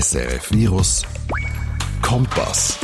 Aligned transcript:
SRF 0.00 0.50
Virus 0.50 1.04
Kompass. 2.02 2.76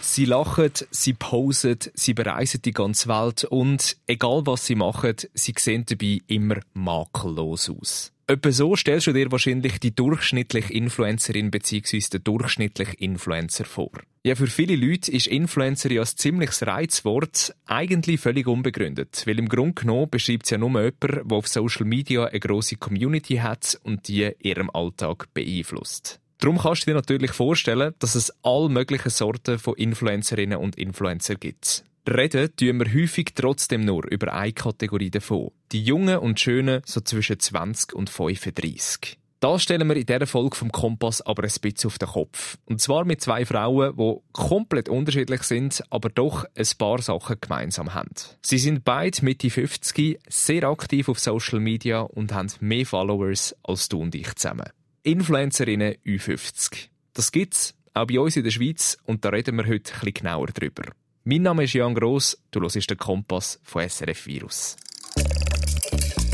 Sie 0.00 0.24
lachen, 0.24 0.72
sie 0.90 1.12
posen, 1.12 1.78
sie 1.94 2.12
bereisen 2.12 2.62
die 2.62 2.72
ganze 2.72 3.06
Welt 3.06 3.44
und 3.44 3.96
egal 4.08 4.42
was 4.46 4.66
sie 4.66 4.74
machen, 4.74 5.14
sie 5.32 5.54
sehen 5.56 5.84
dabei 5.86 6.22
immer 6.26 6.56
makellos 6.74 7.70
aus. 7.70 8.12
Etwa 8.30 8.52
so 8.52 8.76
stellst 8.76 9.06
du 9.06 9.14
dir 9.14 9.32
wahrscheinlich 9.32 9.80
die 9.80 9.94
durchschnittliche 9.94 10.74
Influencerin 10.74 11.50
bzw. 11.50 12.02
den 12.12 12.24
durchschnittlichen 12.24 12.96
Influencer 12.96 13.64
vor. 13.64 13.90
Ja, 14.22 14.34
für 14.34 14.48
viele 14.48 14.76
Leute 14.76 15.10
ist 15.10 15.28
Influencer 15.28 15.90
ja 15.90 16.02
ein 16.02 16.06
ziemliches 16.06 16.66
Reizwort, 16.66 17.54
eigentlich 17.64 18.20
völlig 18.20 18.46
unbegründet, 18.46 19.22
weil 19.26 19.38
im 19.38 19.48
Grunde 19.48 19.80
genommen 19.80 20.10
beschreibt 20.10 20.44
es 20.44 20.50
ja 20.50 20.58
nur 20.58 20.68
jemand, 20.68 21.00
der 21.00 21.24
auf 21.38 21.48
Social 21.48 21.86
Media 21.86 22.26
eine 22.26 22.38
grosse 22.38 22.76
Community 22.76 23.36
hat 23.36 23.80
und 23.82 24.08
die 24.08 24.30
ihrem 24.42 24.68
Alltag 24.74 25.32
beeinflusst. 25.32 26.20
Darum 26.36 26.58
kannst 26.58 26.82
du 26.82 26.90
dir 26.90 26.96
natürlich 26.96 27.32
vorstellen, 27.32 27.94
dass 27.98 28.14
es 28.14 28.30
all 28.42 28.68
möglichen 28.68 29.08
Sorten 29.08 29.58
von 29.58 29.74
Influencerinnen 29.76 30.58
und 30.58 30.76
Influencer 30.76 31.36
gibt. 31.36 31.82
Reden 32.06 32.54
tun 32.54 32.78
wir 32.78 32.92
häufig 32.92 33.32
trotzdem 33.34 33.86
nur 33.86 34.06
über 34.10 34.34
eine 34.34 34.52
Kategorie 34.52 35.10
davon. 35.10 35.50
Die 35.70 35.84
Jungen 35.84 36.16
und 36.16 36.40
Schönen 36.40 36.80
so 36.86 37.02
zwischen 37.02 37.38
20 37.38 37.92
und 37.92 38.08
35. 38.08 39.18
Das 39.40 39.62
stellen 39.62 39.86
wir 39.86 39.96
in 39.96 40.06
dieser 40.06 40.26
Folge 40.26 40.56
vom 40.56 40.72
Kompass 40.72 41.20
aber 41.20 41.44
ein 41.44 41.52
bisschen 41.60 41.88
auf 41.88 41.98
den 41.98 42.08
Kopf. 42.08 42.56
Und 42.64 42.80
zwar 42.80 43.04
mit 43.04 43.20
zwei 43.20 43.44
Frauen, 43.44 43.94
die 43.94 44.16
komplett 44.32 44.88
unterschiedlich 44.88 45.42
sind, 45.42 45.84
aber 45.90 46.08
doch 46.08 46.46
ein 46.56 46.66
paar 46.78 47.02
Sachen 47.02 47.36
gemeinsam 47.38 47.92
haben. 47.92 48.14
Sie 48.40 48.56
sind 48.56 48.82
beide 48.84 49.22
Mitte 49.22 49.50
50, 49.50 50.18
sehr 50.26 50.64
aktiv 50.64 51.10
auf 51.10 51.18
Social 51.18 51.60
Media 51.60 52.00
und 52.00 52.32
haben 52.32 52.50
mehr 52.60 52.86
Followers 52.86 53.54
als 53.62 53.90
du 53.90 54.00
und 54.00 54.14
ich 54.14 54.34
zusammen. 54.36 54.70
Influencerinnen 55.02 55.96
Ü50. 56.04 56.88
Das 57.12 57.30
gibt's 57.30 57.74
auch 57.92 58.06
bei 58.06 58.18
uns 58.18 58.36
in 58.36 58.44
der 58.44 58.52
Schweiz 58.52 58.96
und 59.04 59.22
da 59.22 59.28
reden 59.28 59.56
wir 59.56 59.66
heute 59.66 59.92
ein 59.92 60.00
bisschen 60.00 60.14
genauer 60.14 60.46
drüber. 60.46 60.84
Mein 61.24 61.42
Name 61.42 61.64
ist 61.64 61.74
Jan 61.74 61.94
Gross, 61.94 62.42
du 62.52 62.62
hörst 62.62 62.88
den 62.88 62.96
Kompass 62.96 63.60
von 63.62 63.86
SRF 63.86 64.26
Virus. 64.26 64.76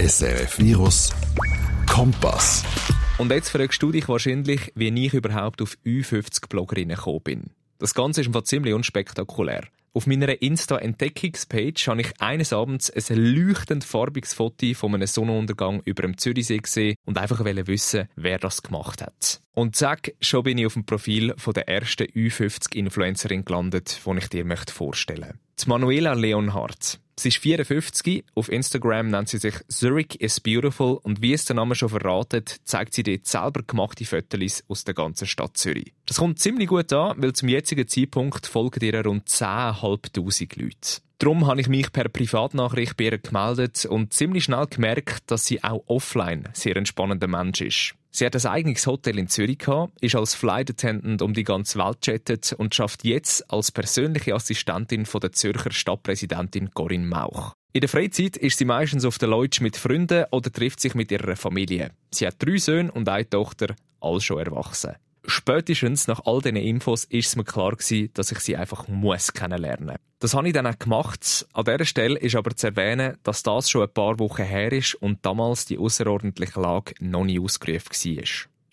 SRF 0.06 0.58
Virus 0.58 1.14
Kompass. 1.86 2.62
Und 3.16 3.30
jetzt 3.30 3.48
fragst 3.48 3.83
du 3.83 3.91
dich 3.91 4.06
wahrscheinlich, 4.06 4.70
wie 4.74 5.06
ich 5.06 5.14
überhaupt 5.14 5.62
auf 5.62 5.78
Ü50-Bloggerinnen 5.86 6.94
gekommen 6.94 7.22
bin. 7.24 7.50
Das 7.78 7.94
Ganze 7.94 8.20
ist 8.20 8.27
einfach 8.27 8.42
ziemlich 8.42 8.75
unspektakulär. 8.75 9.64
Auf 9.94 10.06
meiner 10.06 10.42
Insta-Entdeckungspage 10.42 11.86
habe 11.86 12.02
ich 12.02 12.20
eines 12.20 12.52
Abends 12.52 12.91
ein 12.91 13.16
leuchtend 13.16 13.82
farbiges 13.82 14.34
Foto 14.34 14.75
von 14.75 14.94
einem 14.94 15.06
Sonnenuntergang 15.06 15.80
über 15.86 16.02
dem 16.02 16.19
Zürichsee 16.19 16.58
gesehen 16.58 16.97
und 17.06 17.16
einfach 17.16 17.42
wissen, 17.42 18.06
wer 18.14 18.38
das 18.38 18.62
gemacht 18.62 19.00
hat. 19.00 19.41
Und 19.55 19.75
zack, 19.75 20.12
schon 20.20 20.42
bin 20.42 20.58
ich 20.58 20.66
auf 20.66 20.75
dem 20.75 20.84
Profil 20.84 21.34
der 21.34 21.66
ersten 21.66 22.05
Ü50-Influencerin 22.08 23.47
gelandet, 23.47 24.02
die 24.05 24.19
ich 24.19 24.28
dir 24.28 24.56
vorstellen 24.69 25.38
möchte. 25.56 25.69
Manuela 25.70 26.12
Leonhardt. 26.12 27.00
Sie 27.16 27.28
ist 27.28 27.38
54, 27.38 28.24
auf 28.34 28.50
Instagram 28.50 29.08
nennt 29.08 29.28
sie 29.28 29.38
sich 29.38 29.54
Zurich 29.68 30.20
is 30.20 30.40
Beautiful 30.40 30.98
und 31.02 31.22
wie 31.22 31.32
es 31.32 31.44
der 31.44 31.56
Name 31.56 31.76
schon 31.76 31.88
verratet, 31.88 32.56
zeigt 32.64 32.92
sie 32.92 33.04
dort 33.04 33.26
selber 33.26 33.62
gemachte 33.62 34.04
Fotos 34.04 34.64
aus 34.68 34.84
der 34.84 34.94
ganzen 34.94 35.26
Stadt 35.26 35.56
Zürich. 35.56 35.92
Das 36.06 36.16
kommt 36.18 36.40
ziemlich 36.40 36.68
gut 36.68 36.92
an, 36.92 37.14
weil 37.22 37.32
zum 37.32 37.48
jetzigen 37.48 37.86
Zeitpunkt 37.86 38.46
folgen 38.46 38.84
ihr 38.84 39.06
rund 39.06 39.28
10.500 39.28 40.60
Leute. 40.60 41.00
Darum 41.25 41.47
habe 41.47 41.58
ich 41.62 41.69
mich 41.69 41.91
per 41.91 42.11
Privatnachricht 42.11 42.98
bei 42.98 43.05
ihr 43.05 43.17
gemeldet 43.17 43.86
und 43.86 44.12
ziemlich 44.12 44.44
schnell 44.44 44.67
gemerkt, 44.67 45.22
dass 45.31 45.47
sie 45.47 45.64
auch 45.64 45.83
offline 45.86 46.50
sehr 46.53 46.77
ein 46.77 46.84
spannender 46.84 47.28
Mensch 47.28 47.62
ist. 47.62 47.94
Sie 48.11 48.27
hat 48.27 48.36
ein 48.36 48.44
eigenes 48.44 48.86
Hotel 48.86 49.19
in 49.19 49.28
Zürich 49.28 49.66
ist 50.03 50.16
als 50.16 50.34
Flight 50.34 50.69
Attendant 50.69 51.22
um 51.22 51.33
die 51.33 51.44
ganze 51.44 51.78
Welt 51.78 52.06
jettet 52.06 52.53
und 52.53 52.75
schafft 52.75 53.05
jetzt 53.05 53.50
als 53.50 53.72
persönliche 53.72 54.34
Assistentin 54.34 55.06
von 55.06 55.22
der 55.22 55.32
Zürcher 55.32 55.72
Stadtpräsidentin 55.72 56.72
Corinne 56.75 57.06
Mauch. 57.06 57.54
In 57.72 57.81
der 57.81 57.88
Freizeit 57.88 58.37
ist 58.37 58.59
sie 58.59 58.66
meistens 58.66 59.06
auf 59.06 59.16
der 59.16 59.28
Leutsch 59.28 59.62
mit 59.62 59.78
Freunden 59.78 60.27
oder 60.31 60.53
trifft 60.53 60.81
sich 60.81 60.94
mit 60.94 61.10
ihrer 61.10 61.37
Familie. 61.37 61.93
Sie 62.10 62.27
hat 62.27 62.37
drei 62.38 62.59
Söhne 62.59 62.93
und 62.93 63.09
eine 63.09 63.27
Tochter, 63.31 63.75
all 63.98 64.21
schon 64.21 64.41
erwachsen. 64.41 64.97
Spätestens 65.26 66.06
nach 66.06 66.20
all 66.26 66.40
diesen 66.40 66.56
Infos 66.56 67.04
ist 67.04 67.28
es 67.28 67.36
mir 67.36 67.44
klar 67.44 67.72
gewesen, 67.72 68.10
dass 68.14 68.30
ich 68.30 68.40
sie 68.40 68.56
einfach 68.56 68.88
muss 68.88 69.32
kennenlernen. 69.32 69.96
Das 70.18 70.34
habe 70.34 70.46
ich 70.46 70.54
dann 70.54 70.66
auch 70.66 70.78
gemacht. 70.78 71.46
An 71.52 71.64
dieser 71.64 71.84
Stelle 71.84 72.18
ist 72.18 72.36
aber 72.36 72.54
zu 72.54 72.68
erwähnen, 72.68 73.16
dass 73.22 73.42
das 73.42 73.70
schon 73.70 73.82
ein 73.82 73.92
paar 73.92 74.18
Wochen 74.18 74.42
her 74.42 74.72
ist 74.72 74.94
und 74.96 75.24
damals 75.24 75.64
die 75.66 75.78
außerordentliche 75.78 76.60
Lage 76.60 76.94
noch 77.00 77.24
nie 77.24 77.40
ausgerufen 77.40 78.16
war. 78.16 78.24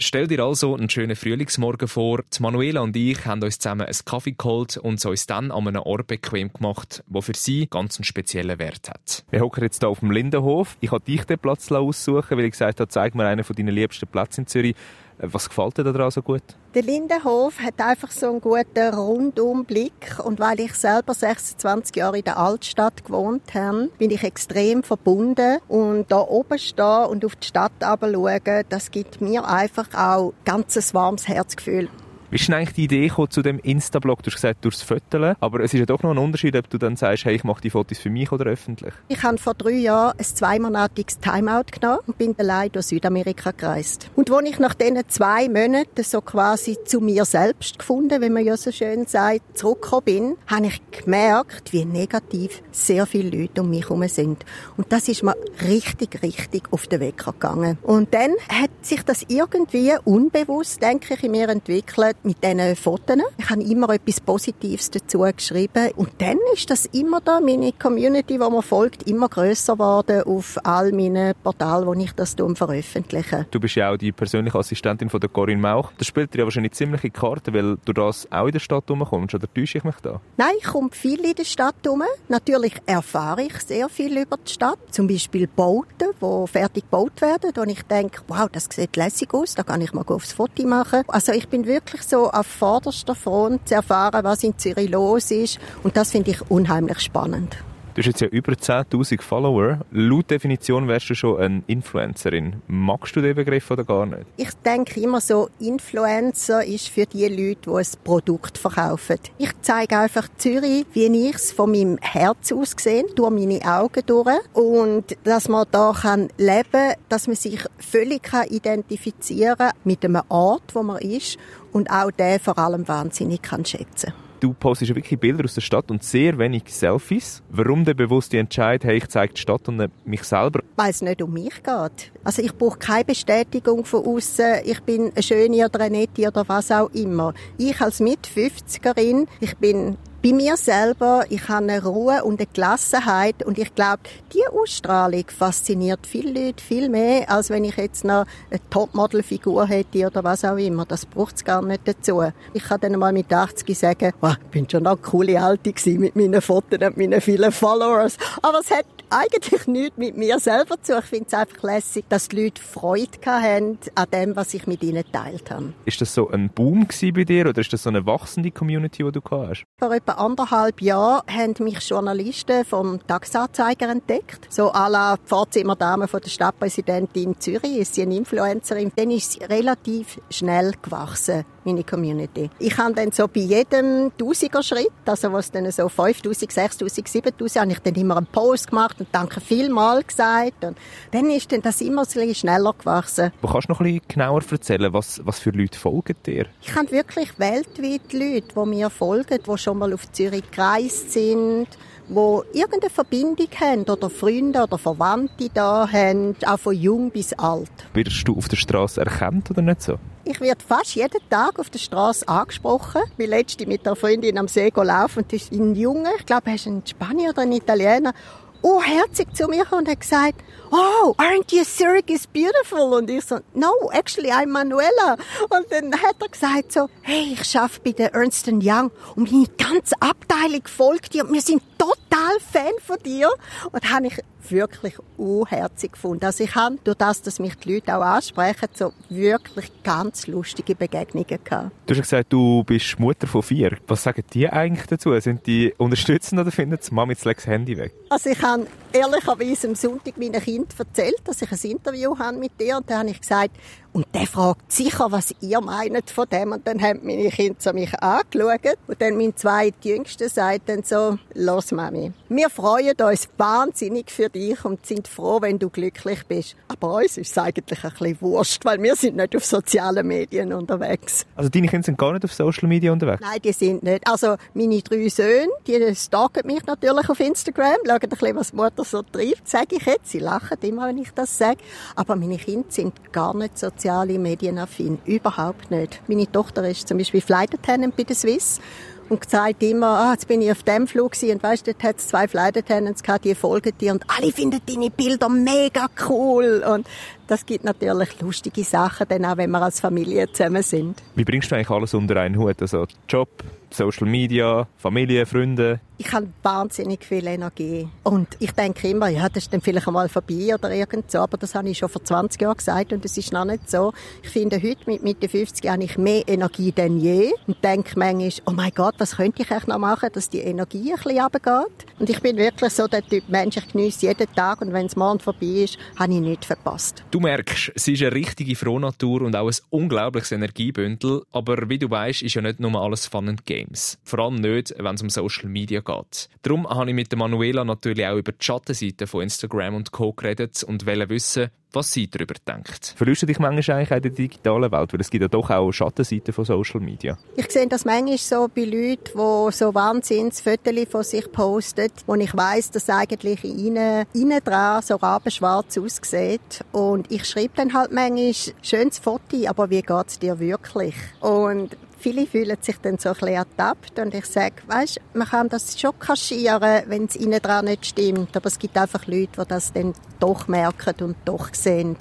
Stell 0.04 0.26
dir 0.26 0.40
also 0.40 0.76
einen 0.76 0.90
schönen 0.90 1.16
Frühlingsmorgen 1.16 1.88
vor. 1.88 2.24
Die 2.36 2.42
Manuela 2.42 2.82
und 2.82 2.98
ich 2.98 3.24
haben 3.28 3.44
uns 3.44 3.60
zusammen 3.60 3.86
einen 3.86 4.00
Kaffee 4.04 4.34
geholt 4.36 4.78
und 4.78 5.06
uns 5.06 5.28
dann 5.28 5.52
an 5.52 5.68
einem 5.68 5.84
Ort 5.84 6.08
bequem 6.08 6.52
gemacht, 6.52 7.04
wo 7.06 7.22
für 7.22 7.36
sie 7.36 7.68
ganz 7.70 7.98
einen 7.98 8.06
speziellen 8.06 8.58
Wert 8.58 8.90
hat. 8.90 9.24
Wir 9.30 9.42
hocken 9.42 9.64
jetzt 9.64 9.82
hier 9.82 9.90
auf 9.90 10.00
dem 10.00 10.10
Lindenhof. 10.10 10.76
Ich 10.82 10.92
habe 10.92 11.06
dich 11.06 11.24
den 11.26 11.38
Platz 11.38 11.72
aussuchen, 11.72 12.36
weil 12.36 12.46
ich 12.46 12.52
gesagt 12.52 12.80
habe, 12.80 12.90
zeig 12.90 13.14
mir 13.14 13.28
einen 13.28 13.44
von 13.44 13.56
deinen 13.56 13.76
liebsten 13.76 14.08
Plätzen 14.08 14.42
in 14.42 14.48
Zürich. 14.48 14.76
Was 15.24 15.50
gefällt 15.50 15.78
dir 15.78 15.84
daran 15.84 16.10
so 16.10 16.24
gut? 16.24 16.42
Der 16.74 16.82
Lindenhof 16.82 17.60
hat 17.60 17.80
einfach 17.80 18.10
so 18.10 18.32
einen 18.32 18.42
guten 18.42 18.94
Rundumblick 18.94 20.18
und 20.24 20.40
weil 20.40 20.60
ich 20.60 20.74
selber 20.74 21.14
26 21.14 21.96
Jahre 21.96 22.18
in 22.18 22.24
der 22.24 22.40
Altstadt 22.40 23.06
gewohnt 23.06 23.54
habe, 23.54 23.90
bin 24.00 24.10
ich 24.10 24.24
extrem 24.24 24.82
verbunden 24.82 25.60
und 25.68 26.12
da 26.12 26.22
oben 26.22 26.58
stehen 26.58 27.06
und 27.06 27.24
auf 27.24 27.36
die 27.36 27.48
Stadt 27.48 27.74
schauen, 27.82 28.64
das 28.70 28.90
gibt 28.90 29.22
mir 29.22 29.48
einfach 29.48 29.94
auch 29.94 30.34
ganz 30.44 30.76
ein 30.76 30.94
warmes 30.96 31.28
Herzgefühl. 31.28 31.88
Wie 32.32 32.38
ist 32.38 32.48
denn 32.48 32.56
eigentlich 32.56 32.74
die 32.74 32.84
Idee 32.86 33.10
gekommen 33.10 33.30
zu 33.30 33.42
dem 33.42 33.60
Insta-Blog? 33.60 34.24
Du 34.24 34.28
hast 34.28 34.36
gesagt, 34.36 34.64
durchs 34.64 34.82
Föteln. 34.82 35.36
Aber 35.42 35.60
es 35.60 35.74
ist 35.74 35.82
ja 35.82 35.86
doch 35.86 36.02
noch 36.02 36.12
ein 36.12 36.18
Unterschied, 36.18 36.56
ob 36.56 36.70
du 36.70 36.78
dann 36.78 36.96
sagst, 36.96 37.26
hey, 37.26 37.36
ich 37.36 37.44
mache 37.44 37.60
die 37.60 37.70
Fotos 37.70 38.00
für 38.00 38.10
mich 38.10 38.32
oder 38.32 38.46
öffentlich. 38.46 38.94
Ich 39.10 39.22
habe 39.22 39.38
vor 39.38 39.54
drei 39.54 39.72
Jahren 39.72 40.18
ein 40.18 40.24
zweimonatiges 40.24 41.20
Timeout 41.20 41.66
genommen 41.78 42.00
und 42.08 42.18
bin 42.18 42.34
allein 42.38 42.72
durch 42.72 42.86
Südamerika 42.86 43.52
gereist. 43.52 44.10
Und 44.16 44.32
als 44.32 44.50
ich 44.50 44.60
nach 44.60 44.74
diesen 44.76 45.04
zwei 45.10 45.50
Monaten 45.50 46.04
so 46.04 46.22
quasi 46.22 46.78
zu 46.86 47.02
mir 47.02 47.26
selbst 47.26 47.78
gefunden, 47.78 48.22
wenn 48.22 48.32
man 48.32 48.46
ja 48.46 48.56
so 48.56 48.72
schön 48.72 49.06
sagt, 49.08 49.58
zurückgekommen 49.58 50.06
bin, 50.06 50.38
habe 50.48 50.68
ich 50.68 50.82
gemerkt, 51.04 51.74
wie 51.74 51.84
negativ 51.84 52.64
sehr 52.72 53.08
viele 53.08 53.42
Leute 53.42 53.60
um 53.60 53.70
mich 53.70 53.90
herum 53.90 54.08
sind. 54.08 54.46
Und 54.78 54.90
das 54.94 55.10
ist 55.10 55.22
mir 55.22 55.36
richtig, 55.68 56.24
richtig 56.24 56.64
auf 56.72 56.88
den 56.88 57.02
Weg 57.02 57.18
gegangen. 57.18 57.78
Und 57.84 58.14
dann 58.14 58.32
hat 58.48 58.70
sich 58.82 59.04
das 59.04 59.26
irgendwie 59.28 59.96
unbewusst, 60.06 60.82
denke 60.82 61.16
ich, 61.16 61.24
in 61.26 61.32
mir 61.32 61.50
entwickelt, 61.50 62.16
mit 62.24 62.44
diesen 62.44 62.76
Fotos. 62.76 63.18
Ich 63.38 63.50
habe 63.50 63.64
immer 63.64 63.90
etwas 63.90 64.20
Positives 64.20 64.92
dazu 64.92 65.20
geschrieben. 65.36 65.92
Und 65.96 66.10
dann 66.20 66.38
ist 66.54 66.70
das 66.70 66.86
immer 66.88 67.22
da, 67.22 67.40
meine 67.40 67.72
Community, 67.74 68.34
die 68.34 68.40
mir 68.40 68.62
folgt, 68.62 69.04
immer 69.04 69.30
grösser 69.30 69.74
geworden 69.74 70.24
auf 70.24 70.58
all 70.64 70.92
meinen 70.92 71.34
Portalen, 71.44 71.86
wo 71.86 71.94
ich 71.94 72.14
das 72.14 72.36
veröffentliche. 72.56 73.48
Du 73.52 73.60
bist 73.60 73.76
ja 73.76 73.92
auch 73.92 73.98
die 73.98 74.12
persönliche 74.12 74.58
Assistentin 74.58 75.10
von 75.10 75.20
der 75.20 75.30
Corinne 75.30 75.62
Mauch. 75.62 75.92
Das 75.98 76.08
spielt 76.08 76.34
dir 76.34 76.40
ja 76.40 76.44
wahrscheinlich 76.46 76.74
ziemlich 76.74 77.04
in 77.04 77.12
die 77.14 77.20
Karte, 77.20 77.54
weil 77.54 77.78
du 77.86 77.94
das 77.94 78.28
auch 78.32 78.46
in 78.46 78.52
der 78.52 78.60
Stadt 78.60 78.90
rumkommst. 78.90 79.36
Oder 79.36 79.52
täusche 79.54 79.80
ich 79.80 79.84
mich 79.84 79.96
da? 80.02 80.22
Nein, 80.38 80.54
ich 80.58 80.66
komme 80.66 80.90
viel 80.92 81.20
in 81.26 81.36
der 81.36 81.46
Stadt 81.46 81.76
rum. 81.88 82.04
Natürlich 82.28 82.74
erfahre 82.86 83.44
ich 83.44 83.58
sehr 83.60 83.90
viel 83.90 84.18
über 84.18 84.38
die 84.38 84.52
Stadt. 84.52 84.80
Zum 84.92 85.08
Beispiel 85.08 85.48
Bauten, 85.48 86.10
die 86.22 86.48
fertig 86.48 86.84
gebaut 86.84 87.22
werden, 87.22 87.52
wo 87.56 87.64
ich 87.64 87.84
denke, 87.84 88.22
wow, 88.28 88.48
das 88.52 88.68
sieht 88.70 88.96
lässig 88.96 89.34
aus, 89.34 89.56
da 89.56 89.64
kann 89.64 89.82
ich 89.82 89.94
mal 89.94 90.06
aufs 90.08 90.34
Foto 90.34 90.66
machen. 90.66 91.04
Also 91.08 91.32
ich 91.32 91.48
bin 91.48 91.66
wirklich 91.66 92.04
so 92.12 92.30
auf 92.30 92.46
vorderster 92.46 93.16
Front 93.16 93.70
zu 93.70 93.76
erfahren, 93.76 94.24
was 94.24 94.44
in 94.44 94.58
Zürich 94.58 94.90
los 94.90 95.32
ist. 95.32 95.60
Und 95.82 95.98
das 95.98 96.12
finde 96.12 96.32
ich 96.32 96.52
unheimlich 96.52 97.00
spannend. 97.00 97.58
Du 97.94 98.00
hast 98.00 98.06
jetzt 98.06 98.22
ja 98.22 98.28
über 98.28 98.54
10.000 98.54 99.22
Follower. 99.22 99.80
Laut 99.92 100.32
Definition 100.32 100.88
wärst 100.88 101.10
du 101.10 101.14
schon 101.14 101.42
eine 101.42 101.64
Influencerin. 101.68 102.62
Magst 102.68 103.18
du 103.18 103.22
den 103.22 103.36
Begriff 103.36 103.70
oder 103.70 103.84
gar 103.84 104.06
nicht? 104.06 104.22
Ich 104.38 104.54
denke 104.66 105.02
immer 105.02 105.20
so, 105.20 105.50
Influencer 105.60 106.64
ist 106.64 106.88
für 106.88 107.06
die 107.06 107.28
Leute, 107.28 107.70
die 107.70 107.70
ein 107.70 107.86
Produkt 108.06 108.58
verkaufen. 108.58 109.18
Ich 109.38 109.52
zeige 109.62 109.98
einfach 109.98 110.30
Zürich, 110.38 110.86
wie 110.94 111.28
ich 111.28 111.36
es 111.36 111.52
von 111.52 111.72
meinem 111.72 111.98
Herz 112.02 112.54
aus 112.54 112.76
sehe, 112.78 113.04
durch 113.14 113.30
meine 113.30 113.60
Augen 113.66 114.04
durch. 114.06 114.40
Und 114.54 115.18
dass 115.26 115.50
man 115.50 115.66
da 115.72 115.94
kann 115.94 116.30
leben 116.38 116.94
dass 117.10 117.28
man 117.28 117.36
sich 117.36 117.60
völlig 117.78 118.22
identifizieren 118.50 119.58
kann 119.58 119.72
mit 119.84 120.02
dem 120.04 120.18
Ort, 120.30 120.74
wo 120.76 120.82
man 120.82 121.00
ist 121.00 121.38
und 121.74 121.92
auch 121.92 122.12
der 122.12 122.40
vor 122.40 122.58
allem 122.58 122.88
wahnsinnig 122.88 123.42
kann 123.42 123.66
schätzen 123.66 124.14
du 124.42 124.54
postest 124.54 124.94
wirklich 124.94 125.20
Bilder 125.20 125.46
aus 125.46 125.54
der 125.54 125.62
Stadt 125.62 125.90
und 125.90 126.04
sehr 126.04 126.38
wenig 126.38 126.64
Selfies. 126.68 127.42
Warum 127.50 127.86
denn 127.86 127.96
bewusst 127.96 128.34
die 128.34 128.38
Entscheid, 128.38 128.84
hey, 128.84 128.98
ich 128.98 129.08
zeige 129.08 129.34
die 129.34 129.42
Stadt 129.42 129.68
und 129.68 129.78
nicht 129.78 129.92
mich 130.06 130.24
selber? 130.24 130.62
Weil 130.76 130.90
es 130.90 131.02
nicht 131.02 131.22
um 131.22 131.32
mich 131.32 131.64
geht. 131.64 132.12
Also 132.24 132.42
ich 132.42 132.54
brauche 132.54 132.80
keine 132.80 133.06
Bestätigung 133.06 133.86
von 133.86 134.06
außen. 134.06 134.62
Ich 134.66 134.82
bin 134.82 135.12
eine 135.12 135.24
schöne 135.24 135.66
oder 135.66 135.82
eine 135.82 136.00
nette 136.00 136.28
oder 136.28 136.44
was 136.48 136.72
auch 136.72 136.90
immer. 136.92 137.34
Ich 137.58 137.80
als 137.80 138.00
Mit-50erin, 138.00 139.28
ich 139.40 139.56
bin 139.58 139.98
Bei 140.24 140.34
mir 140.34 140.56
selber, 140.56 141.26
ich 141.30 141.50
habe 141.50 141.64
eine 141.64 141.84
Ruhe 141.84 142.24
und 142.24 142.40
eine 142.40 142.48
Gelassenheit 142.54 143.44
und 143.44 143.58
ich 143.58 143.74
glaube, 143.74 144.02
die 144.34 144.46
Ausstrahlung 144.48 145.24
fasziniert 145.36 146.06
viele 146.06 146.46
Leute 146.46 146.64
viel 146.64 146.90
mehr, 146.90 147.28
als 147.28 147.50
wenn 147.50 147.64
ich 147.64 147.76
jetzt 147.78 148.04
noch 148.04 148.28
eine 148.52 148.60
Topmodelfigur 148.70 149.66
hätte 149.66 150.06
oder 150.06 150.24
was 150.24 150.46
auch 150.46 150.58
immer. 150.58 150.86
Das 150.86 151.08
braucht 151.08 151.38
es 151.38 151.44
gar 151.44 151.64
nicht 151.64 151.88
dazu. 151.88 152.22
Ich 152.54 152.62
kann 152.62 152.82
dann 152.82 153.00
mal 153.00 153.12
mit 153.14 153.34
80 153.34 153.76
sagen, 153.76 154.14
oh, 154.22 154.30
ich 154.30 154.48
bin 154.52 154.70
schon 154.70 154.84
noch 154.84 154.92
eine 154.92 155.02
coole 155.02 155.42
Alte 155.42 155.74
mit 155.98 156.16
meinen 156.16 156.40
Fotos 156.40 156.80
und 156.80 156.98
meinen 156.98 157.20
vielen 157.20 157.52
Followers. 157.52 158.18
Aber 158.44 158.60
es 158.60 158.70
hat 158.70 158.86
eigentlich 159.12 159.68
nichts 159.68 159.98
mit 159.98 160.18
mir 160.18 160.40
selber 160.40 160.82
zu. 160.82 160.98
Ich 160.98 161.06
finde 161.06 161.26
es 161.28 161.34
einfach 161.34 161.62
lässig, 161.64 162.06
dass 162.10 162.30
die 162.30 162.44
Leute 162.44 162.62
Freude 162.62 163.20
haben 163.26 163.78
an 163.96 164.06
dem, 164.12 164.36
was 164.36 164.54
ich 164.54 164.68
mit 164.68 164.82
ihnen 164.84 165.04
geteilt 165.04 165.52
habe. 165.52 165.74
Ist 165.86 166.02
das 166.02 166.14
so 166.14 166.30
ein 166.30 166.50
Boom 166.50 166.88
bei 167.14 167.24
dir 167.24 167.48
oder 167.48 167.62
ist 167.62 167.74
das 167.74 167.84
so 167.84 167.90
eine 167.90 168.06
wachsende 168.06 168.52
Community, 168.52 169.04
die 169.04 169.12
du 169.12 169.22
hast? 169.30 169.64
Vor 169.80 169.94
etwa 169.94 170.14
anderthalb 170.14 170.82
Jahren 170.82 171.22
haben 171.28 171.56
mich 171.60 171.88
Journalisten 171.88 172.66
vom 172.66 173.06
Taxanzeiger 173.06 173.90
entdeckt. 173.90 174.48
So 174.50 174.72
à 174.72 174.90
la 174.90 175.18
Pfarrzimmerdame 175.18 176.08
von 176.08 176.22
der 176.22 176.30
Stadtpräsidentin 176.30 177.40
Zürich, 177.40 177.78
ist 177.78 177.96
sie 177.96 178.04
eine 178.04 178.16
Influencerin. 178.16 178.92
Dann 178.96 179.12
ist 179.12 179.34
sie 179.34 179.44
relativ 179.44 180.20
schnell 180.30 180.74
gewachsen 180.82 181.46
meine 181.66 181.84
Community. 181.84 182.50
Ich 182.60 182.78
habe 182.78 182.94
dann 182.94 183.12
so 183.12 183.28
bei 183.28 183.42
jedem 183.42 184.12
Tausiger-Schritt, 184.18 184.92
also 185.06 185.32
was 185.32 185.52
dann 185.52 185.70
so 185.72 185.88
5000, 185.90 186.52
6000, 186.52 187.08
7000, 187.08 187.62
habe 187.62 187.72
ich 187.72 187.80
dann 187.80 187.96
immer 187.96 188.18
einen 188.18 188.28
Post 188.28 188.70
gemacht 188.70 189.00
und 189.00 189.08
Danke 189.12 189.42
vielmal 189.42 190.04
gesagt 190.04 190.64
und 190.64 190.78
dann 191.12 191.30
ist 191.30 191.52
dann 191.52 191.62
das 191.62 191.82
immer 191.82 192.02
ein 192.02 192.06
bisschen 192.06 192.36
schneller 192.36 192.74
gewachsen. 192.78 193.32
Wo 193.42 193.48
kannst 193.48 193.68
du 193.68 193.74
noch 193.74 193.80
ein 193.80 193.86
bisschen 193.86 194.08
genauer 194.08 194.42
erzählen, 194.50 194.94
was, 194.94 195.22
was 195.26 195.40
für 195.40 195.52
Leute 195.52 195.78
folgen 195.78 196.16
dir? 196.26 196.48
Ich 196.62 196.76
habe 196.76 196.92
wirklich 196.92 197.38
weltweit 197.40 198.14
Leute, 198.14 198.54
die 198.56 198.70
mir 198.70 198.90
folgen, 198.90 199.40
die 199.46 199.58
schon 199.58 199.78
mal 199.78 199.94
auf 199.94 200.12
Zürich 200.12 200.50
gereist 200.52 201.12
sind, 201.12 201.68
wo 202.08 202.44
irgendeine 202.54 202.90
Verbindung 202.90 203.48
haben 203.60 203.84
oder 203.84 204.10
Freunde 204.10 204.64
oder 204.64 204.78
Verwandte 204.78 205.50
da 205.54 205.88
haben, 205.90 206.36
auch 206.46 206.60
von 206.60 206.76
jung 206.76 207.10
bis 207.10 207.34
alt. 207.34 207.72
Wirst 207.94 208.28
du 208.28 208.38
auf 208.38 208.48
der 208.48 208.58
Straße 208.58 209.00
erkannt 209.00 209.50
oder 209.50 209.62
nicht 209.62 209.82
so? 209.82 209.98
Ich 210.24 210.40
werde 210.40 210.64
fast 210.64 210.94
jeden 210.96 211.20
Tag 211.30 211.58
auf 211.58 211.72
der 211.72 211.80
Straße 211.80 212.28
angesprochen. 212.28 213.02
Ich 213.18 213.28
letzte 213.28 213.66
mit 213.66 213.86
einer 213.88 213.96
Freundin 213.96 214.38
am 214.38 214.48
See 214.48 214.72
laufen 214.74 215.24
und 215.24 215.34
ist 215.34 215.52
ein 215.52 215.76
Junge, 215.76 216.12
ich 216.18 216.26
glaube, 216.26 216.48
er 216.48 216.56
ist 216.56 216.68
ein 216.68 216.84
Spanier 216.86 217.30
oder 217.30 217.42
ein 217.42 217.52
Italiener, 217.52 218.14
oh, 218.62 218.82
herzig 218.82 219.34
zu 219.34 219.48
mir 219.48 219.66
und 219.72 219.90
hat 219.90 220.00
gesagt, 220.00 220.44
oh, 220.72 221.16
aren't 221.18 221.52
you 221.52 221.64
Zurich 221.64 222.10
is 222.10 222.28
beautiful? 222.28 222.94
Und 222.94 223.10
ich 223.10 223.26
so, 223.26 223.40
no, 223.54 223.90
actually, 223.92 224.32
I'm 224.32 224.48
Manuela. 224.48 225.18
Und 225.50 225.66
dann 225.72 225.94
hat 225.94 226.18
er 226.22 226.30
gesagt 226.30 226.72
so, 226.72 226.88
hey, 227.02 227.36
ich 227.40 227.58
arbeite 227.58 227.82
bei 227.84 227.92
der 227.92 228.14
Ernst 228.14 228.48
Young 228.48 228.92
und 229.16 229.32
meine 229.32 229.48
ganze 229.58 229.96
Abteilung 230.00 230.68
folgt 230.68 231.14
dir 231.14 231.26
und 231.26 231.34
wir 231.34 231.42
sind 231.42 231.64
total 231.82 232.40
Fan 232.40 232.74
von 232.80 232.98
dir. 233.04 233.30
Und 233.72 233.92
habe 233.92 234.08
ich 234.08 234.20
wirklich 234.50 234.96
unherzig 235.18 235.94
gefunden. 235.94 236.26
Also 236.26 236.44
ich 236.44 236.56
habe, 236.56 236.78
durch 236.84 236.98
das, 236.98 237.22
dass 237.22 237.40
mich 237.40 237.56
die 237.56 237.76
Leute 237.76 237.96
auch 237.96 238.02
ansprechen, 238.02 238.70
so 238.74 238.94
wirklich 239.10 239.72
ganz 239.84 240.28
lustige 240.28 240.76
Begegnungen 240.76 241.28
gehabt. 241.44 241.72
Du 241.86 241.94
hast 241.94 242.02
gesagt, 242.02 242.34
du 242.34 242.64
bist 242.64 243.00
Mutter 243.00 243.28
von 243.28 243.44
vier. 243.44 243.78
Was 243.88 244.04
sagen 244.04 244.24
die 244.34 244.50
eigentlich 244.50 244.88
dazu? 244.88 245.18
Sind 245.20 245.46
die 245.46 245.74
unterstützend 245.78 246.42
oder 246.42 246.52
finden 246.52 246.78
sie, 246.82 246.94
Mami, 246.94 247.14
jetzt 247.14 247.26
das 247.26 247.46
Handy 247.46 247.78
weg? 247.78 247.94
Also 248.10 248.30
ich 248.30 248.42
habe 248.42 248.66
ehrlicherweise 248.94 249.68
am 249.68 249.76
Sonntag 249.76 250.18
meinen 250.18 250.42
Kind 250.42 250.74
erzählt, 250.78 251.22
dass 251.26 251.42
ich 251.42 251.52
ein 251.52 251.72
Interview 251.72 252.18
habe 252.18 252.38
mit 252.38 252.60
dir 252.60 252.78
und 252.78 252.90
dann 252.90 253.00
habe 253.00 253.10
ich 253.10 253.22
gesagt, 253.22 253.52
und 253.94 254.06
der 254.14 254.26
fragt 254.26 254.72
sicher, 254.72 255.12
was 255.12 255.36
ihr 255.42 255.60
meint 255.60 256.10
von 256.10 256.26
dem. 256.32 256.54
Und 256.54 256.66
dann 256.66 256.82
haben 256.82 257.02
meine 257.04 257.30
Kinder 257.30 257.74
mich 257.74 257.94
angeschaut. 258.02 258.78
Und 258.88 259.02
dann 259.02 259.18
mein 259.18 259.36
zweitjüngster 259.36 260.30
sagt 260.30 260.70
dann 260.70 260.84
so, 260.84 261.18
los 261.34 261.72
Mami, 261.72 262.14
wir 262.30 262.50
freuen 262.50 262.96
uns 263.02 263.28
wahnsinnig 263.38 264.10
für 264.10 264.30
dich 264.30 264.64
und 264.64 264.86
sind 264.86 265.08
froh, 265.08 265.40
wenn 265.42 265.60
du 265.60 265.70
glücklich 265.70 266.26
bist. 266.26 266.56
Aber 266.70 266.96
uns 266.96 267.18
ist 267.18 267.32
es 267.32 267.38
eigentlich 267.38 267.84
ein 267.84 267.92
bisschen 267.92 268.22
wurscht, 268.22 268.64
weil 268.64 268.82
wir 268.82 268.96
sind 268.96 269.18
nicht 269.18 269.36
auf 269.36 269.46
sozialen 269.46 270.08
Medien 270.08 270.54
unterwegs. 270.54 271.26
Also 271.36 271.50
deine 271.50 271.68
Kinder 271.68 271.86
sind 271.86 271.98
gar 271.98 272.14
nicht 272.14 272.24
auf 272.24 272.34
Social 272.34 272.70
Media 272.70 272.94
unterwegs? 272.94 273.22
Nein, 273.22 273.40
die 273.44 273.52
sind 273.52 273.84
nicht. 273.84 274.08
Also 274.08 274.36
meine 274.54 274.82
drei 274.82 275.10
Söhne, 275.10 275.50
die 275.68 275.96
stalken 275.96 276.48
mich 276.48 276.66
natürlich 276.66 277.10
auf 277.10 277.20
Instagram, 277.20 277.76
schauen 277.86 278.00
ein 278.02 278.10
bisschen, 278.10 278.36
was 278.38 278.52
die 278.52 278.56
Mutter 278.56 278.86
so 278.86 279.02
treibt, 279.02 279.48
sage 279.48 279.76
ich 279.76 279.86
jetzt. 279.86 280.12
Sie 280.12 280.20
lachen 280.20 280.58
immer, 280.62 280.88
wenn 280.88 280.98
ich 280.98 281.12
das 281.12 281.38
sage. 281.38 281.60
Aber 281.96 282.16
meine 282.16 282.38
Kinder 282.38 282.68
sind 282.70 283.12
gar 283.12 283.36
nicht 283.36 283.58
soziale 283.82 284.20
Medienaffin. 284.20 285.00
Überhaupt 285.06 285.72
nicht. 285.72 286.02
Meine 286.08 286.32
Tochter 286.32 286.70
ist 286.70 286.88
zum 286.88 287.00
Beispiel 287.00 287.20
Flight 287.20 287.56
Attendant 287.56 287.96
bei 287.96 288.04
der 288.04 288.16
Swiss 288.16 288.62
und 289.10 289.28
sagt 289.28 289.64
immer, 289.64 289.88
ah, 289.88 290.12
jetzt 290.12 290.28
bin 290.28 290.40
ich 290.44 290.52
auf 290.52 290.62
dem 290.62 290.86
Flug 290.86 291.14
und 291.24 291.42
weißt, 291.42 291.66
dort 291.66 291.84
hat 291.84 291.98
es 291.98 292.08
zwei 292.08 292.28
Flight 292.28 292.58
Attendants 292.58 293.02
gehabt, 293.02 293.26
die 293.26 293.34
folgen 293.34 293.74
dir 293.80 293.94
und 293.94 294.06
alle 294.08 294.32
finden 294.32 294.62
deine 294.68 294.92
Bilder 294.92 295.30
mega 295.30 295.88
cool 296.08 296.64
und 296.64 296.88
das 297.26 297.48
gibt 297.48 297.64
natürlich 297.64 298.22
lustige 298.22 298.64
Sachen, 298.64 299.08
dann 299.10 299.26
auch 299.26 299.38
wenn 299.38 299.50
wir 299.50 299.64
als 299.64 299.80
Familie 299.80 300.32
zusammen 300.32 300.62
sind. 300.62 301.02
Wie 301.16 301.26
bringst 301.26 301.50
du 301.50 301.56
eigentlich 301.56 301.72
alles 301.72 301.96
unter 301.96 302.18
einen 302.18 302.38
Hut? 302.38 302.62
Also 302.62 302.86
Job, 303.10 303.30
Social 303.74 304.08
Media, 304.08 304.68
Familie, 304.78 305.26
Freunde? 305.26 305.80
Ich 305.98 306.12
habe 306.14 306.28
wahnsinnig 306.42 307.06
viel 307.06 307.28
Energie. 307.28 307.88
Und 308.04 308.28
ich 308.40 308.52
denke 308.54 308.90
immer, 308.90 309.10
ja, 309.10 309.30
das 309.30 309.44
ist 309.44 309.54
dann 309.54 309.62
vielleicht 309.62 309.88
einmal 309.88 310.10
vorbei 310.10 310.54
oder 310.54 310.74
irgend 310.74 311.12
so, 311.12 311.20
aber 311.20 311.38
das 311.38 311.54
habe 311.54 311.70
ich 311.70 311.78
schon 311.78 311.90
vor 311.90 312.04
20 312.04 312.42
Jahren 312.42 312.58
gesagt 312.58 312.92
und 312.92 313.06
es 313.06 313.18
ist 313.18 313.32
noch 313.32 313.46
nicht 313.46 313.70
so. 313.70 313.94
Ich 314.24 314.30
finde, 314.30 314.58
heute 314.62 314.80
mit 314.88 315.04
Mitte 315.04 315.30
50 315.30 315.70
habe 315.70 315.84
ich 315.84 316.00
mehr 316.00 316.24
Energie 316.28 316.72
denn 316.72 317.00
je 317.00 317.32
und 317.46 317.64
denke 317.64 318.00
manchmal, 318.00 318.32
oh 318.48 318.52
mein 318.52 318.72
Gott, 318.74 318.96
was 318.98 319.18
könnte 319.18 319.44
ich 319.44 319.52
eigentlich 319.52 319.68
noch 319.68 319.78
machen, 319.78 320.10
dass 320.12 320.28
die 320.30 320.40
Energie 320.40 320.92
ein 320.92 320.98
bisschen 320.98 321.22
runtergeht. 321.22 321.86
Und 322.00 322.10
ich 322.10 322.20
bin 322.20 322.36
wirklich 322.38 322.74
so 322.74 322.88
der 322.88 323.06
Typ 323.06 323.30
Mensch, 323.30 323.58
ich 323.58 323.68
genieße 323.68 324.08
jeden 324.08 324.34
Tag 324.34 324.62
und 324.62 324.74
wenn 324.74 324.88
es 324.88 324.96
morgen 324.96 325.20
vorbei 325.20 325.46
ist, 325.46 325.78
habe 326.00 326.14
ich 326.14 326.20
nichts 326.20 326.48
verpasst. 326.48 327.04
Du 327.12 327.20
merkst, 327.20 327.74
sie 327.76 327.94
ist 327.94 328.02
eine 328.02 328.14
richtige 328.14 328.56
Frohnatur 328.56 329.22
und 329.22 329.36
auch 329.36 329.48
ein 329.48 329.56
unglaubliches 329.70 330.32
Energiebündel, 330.32 331.22
aber 331.32 331.70
wie 331.70 331.78
du 331.78 331.90
weißt, 331.92 332.24
ist 332.24 332.34
ja 332.34 332.42
nicht 332.42 332.60
nur 332.60 332.82
alles 332.82 333.06
Fun 333.06 333.30
and 333.30 333.46
Game. 333.46 333.61
Games. 333.62 333.98
Vor 334.04 334.20
allem 334.20 334.36
nicht, 334.36 334.74
wenn 334.78 334.96
es 334.96 335.02
um 335.02 335.10
Social 335.10 335.50
Media 335.50 335.82
geht. 335.82 336.30
Darum 336.42 336.68
habe 336.68 336.90
ich 336.90 336.96
mit 336.96 337.12
der 337.12 337.20
Manuela 337.20 337.64
natürlich 337.64 338.06
auch 338.06 338.18
über 338.18 338.32
die 338.32 338.44
Schattenseiten 338.44 339.08
von 339.08 339.24
Instagram 339.24 339.76
und 339.76 339.92
Co. 339.92 340.14
geredet 340.14 340.64
und 340.64 340.86
wollte 340.86 341.10
wissen, 341.10 341.50
was 341.74 341.94
sie 341.94 342.10
darüber 342.10 342.34
denkt. 342.46 342.94
Verlierst 342.98 343.22
du 343.22 343.26
dich 343.28 343.40
manchmal 343.40 343.78
eigentlich 343.78 343.92
in 343.92 344.02
der 344.02 344.12
digitalen 344.12 344.72
Welt? 344.72 344.94
Weil 344.94 345.02
es 345.02 345.10
gibt 345.10 345.22
ja 345.22 345.28
doch 345.28 345.50
auch 345.50 345.72
Schattenseiten 345.72 346.34
von 346.34 346.44
Social 346.44 346.82
Media. 346.82 347.18
Ich 347.36 347.50
sehe 347.50 347.68
das 347.68 347.86
manchmal 347.86 348.18
so 348.18 348.50
bei 348.54 348.64
Leuten, 348.64 348.98
die 349.06 349.52
so 349.52 349.74
wahnsinns 349.74 350.42
Fotos 350.42 350.88
von 350.90 351.04
sich 351.04 351.32
posten, 351.32 351.92
wo 352.08 352.16
ich 352.16 352.36
weiss, 352.36 352.72
dass 352.72 352.90
eigentlich 352.90 353.44
innen, 353.44 354.06
innen 354.14 354.44
dran 354.44 354.82
so 354.82 354.96
rabenschwarz 354.96 355.78
aussieht. 355.78 356.66
Und 356.72 357.10
ich 357.10 357.26
schreibe 357.26 357.54
dann 357.56 357.74
halt 357.74 357.92
manchmal, 357.92 358.34
schönes 358.62 359.00
Foto, 359.00 359.38
aber 359.48 359.70
wie 359.70 359.82
geht 359.82 360.08
es 360.08 360.20
dir 360.20 360.40
wirklich? 360.40 360.96
Und 361.22 361.78
Viele 362.02 362.26
fühlen 362.26 362.58
sich 362.60 362.78
dann 362.82 362.98
so 362.98 363.10
ein 363.10 363.14
bisschen 363.14 363.36
ertappt 363.36 364.00
und 364.00 364.16
ich 364.16 364.26
sage, 364.26 364.56
weißt, 364.66 365.00
man 365.14 365.28
kann 365.28 365.50
das 365.50 365.80
schon 365.80 365.98
kaschieren, 366.00 366.82
wenn 366.88 367.06
es 367.06 367.16
ihnen 367.16 367.40
dran 367.40 367.66
nicht 367.66 367.86
stimmt, 367.86 368.36
aber 368.36 368.48
es 368.48 368.58
gibt 368.58 368.76
einfach 368.76 369.06
Leute, 369.06 369.30
die 369.40 369.48
das 369.48 369.72
dann 369.72 369.94
doch 370.20 370.48
merken 370.48 370.96
und 371.06 371.16
doch 371.26 371.54
sehen. 371.54 371.98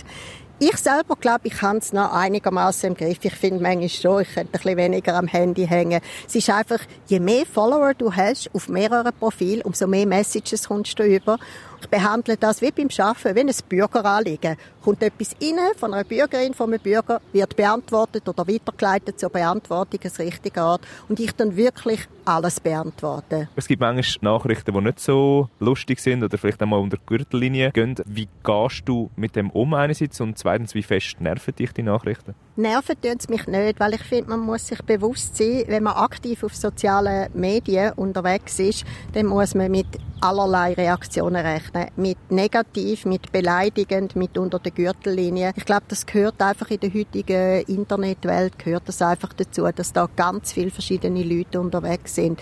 Ich 0.58 0.76
selber 0.78 1.16
glaube, 1.16 1.48
ich 1.48 1.54
kann 1.54 1.78
es 1.78 1.92
noch 1.92 2.12
einigermaßen 2.12 2.88
im 2.88 2.94
Griff. 2.94 3.18
Ich 3.22 3.34
finde 3.34 3.62
manchmal 3.62 3.88
schon, 3.90 4.22
ich 4.22 4.28
könnte 4.28 4.48
ein 4.48 4.62
bisschen 4.62 4.76
weniger 4.78 5.16
am 5.16 5.26
Handy 5.26 5.66
hängen. 5.66 6.00
Es 6.26 6.34
ist 6.34 6.48
einfach, 6.48 6.80
je 7.06 7.20
mehr 7.20 7.44
Follower 7.44 7.92
du 7.92 8.14
hast 8.14 8.54
auf 8.54 8.68
mehreren 8.68 9.12
Profilen, 9.18 9.62
umso 9.62 9.86
mehr 9.86 10.06
Messages 10.06 10.68
kommst 10.68 10.98
du 10.98 11.02
über. 11.02 11.38
Ich 11.80 11.88
behandle 11.88 12.36
das 12.36 12.60
wie 12.60 12.70
beim 12.72 12.88
Arbeiten, 12.98 13.36
wie 13.36 13.40
ein 13.40 13.54
Bürgeranliegen. 13.68 14.56
Kommt 14.82 15.02
etwas 15.02 15.36
rein 15.42 15.58
von 15.76 15.92
einer 15.92 16.04
Bürgerin, 16.04 16.54
von 16.54 16.72
einem 16.72 16.82
Bürger, 16.82 17.20
wird 17.32 17.54
beantwortet 17.54 18.26
oder 18.28 18.48
weitergeleitet 18.48 19.20
zur 19.20 19.28
Beantwortung 19.30 20.00
als 20.02 20.18
richtige 20.18 20.60
Art 20.60 20.80
und 21.08 21.20
ich 21.20 21.32
dann 21.32 21.54
wirklich 21.56 22.08
alles 22.24 22.60
beantworten. 22.60 23.48
Es 23.56 23.66
gibt 23.66 23.80
manchmal 23.80 24.32
Nachrichten, 24.32 24.72
die 24.72 24.80
nicht 24.80 25.00
so 25.00 25.48
lustig 25.58 26.00
sind 26.00 26.22
oder 26.22 26.38
vielleicht 26.38 26.62
einmal 26.62 26.80
unter 26.80 26.96
die 26.96 27.06
Gürtellinie 27.06 27.72
gehen. 27.72 27.96
Wie 28.06 28.28
gehst 28.44 28.82
du 28.86 29.10
mit 29.16 29.36
dem 29.36 29.50
um 29.50 29.74
einerseits 29.74 30.20
und 30.20 30.38
zweitens, 30.38 30.74
wie 30.74 30.82
fest 30.82 31.20
nerven 31.20 31.54
dich 31.54 31.72
die 31.72 31.82
Nachrichten? 31.82 32.34
Nerven 32.56 33.00
tun 33.00 33.16
es 33.18 33.28
mich 33.28 33.46
nicht, 33.46 33.80
weil 33.80 33.94
ich 33.94 34.02
finde, 34.02 34.30
man 34.30 34.40
muss 34.40 34.66
sich 34.66 34.82
bewusst 34.82 35.36
sein, 35.36 35.64
wenn 35.66 35.82
man 35.82 35.94
aktiv 35.94 36.42
auf 36.44 36.54
sozialen 36.54 37.30
Medien 37.34 37.92
unterwegs 37.94 38.58
ist, 38.58 38.84
dann 39.12 39.26
muss 39.26 39.54
man 39.54 39.70
mit 39.70 39.86
allerlei 40.20 40.74
Reaktionen 40.74 41.44
rechnen. 41.44 41.88
Mit 41.96 42.18
negativ, 42.30 43.06
mit 43.06 43.32
beleidigend, 43.32 44.16
mit 44.16 44.36
unter 44.36 44.58
der 44.70 44.84
Gürtellinie. 44.84 45.52
Ich 45.56 45.64
glaube, 45.64 45.84
das 45.88 46.06
gehört 46.06 46.40
einfach 46.40 46.70
in 46.70 46.80
der 46.80 46.92
heutigen 46.92 47.62
Internetwelt, 47.62 48.58
gehört 48.58 48.84
das 48.86 49.02
einfach 49.02 49.32
dazu, 49.32 49.66
dass 49.74 49.92
da 49.92 50.08
ganz 50.16 50.52
viele 50.52 50.70
verschiedene 50.70 51.22
Leute 51.22 51.60
unterwegs 51.60 52.14
sind. 52.14 52.40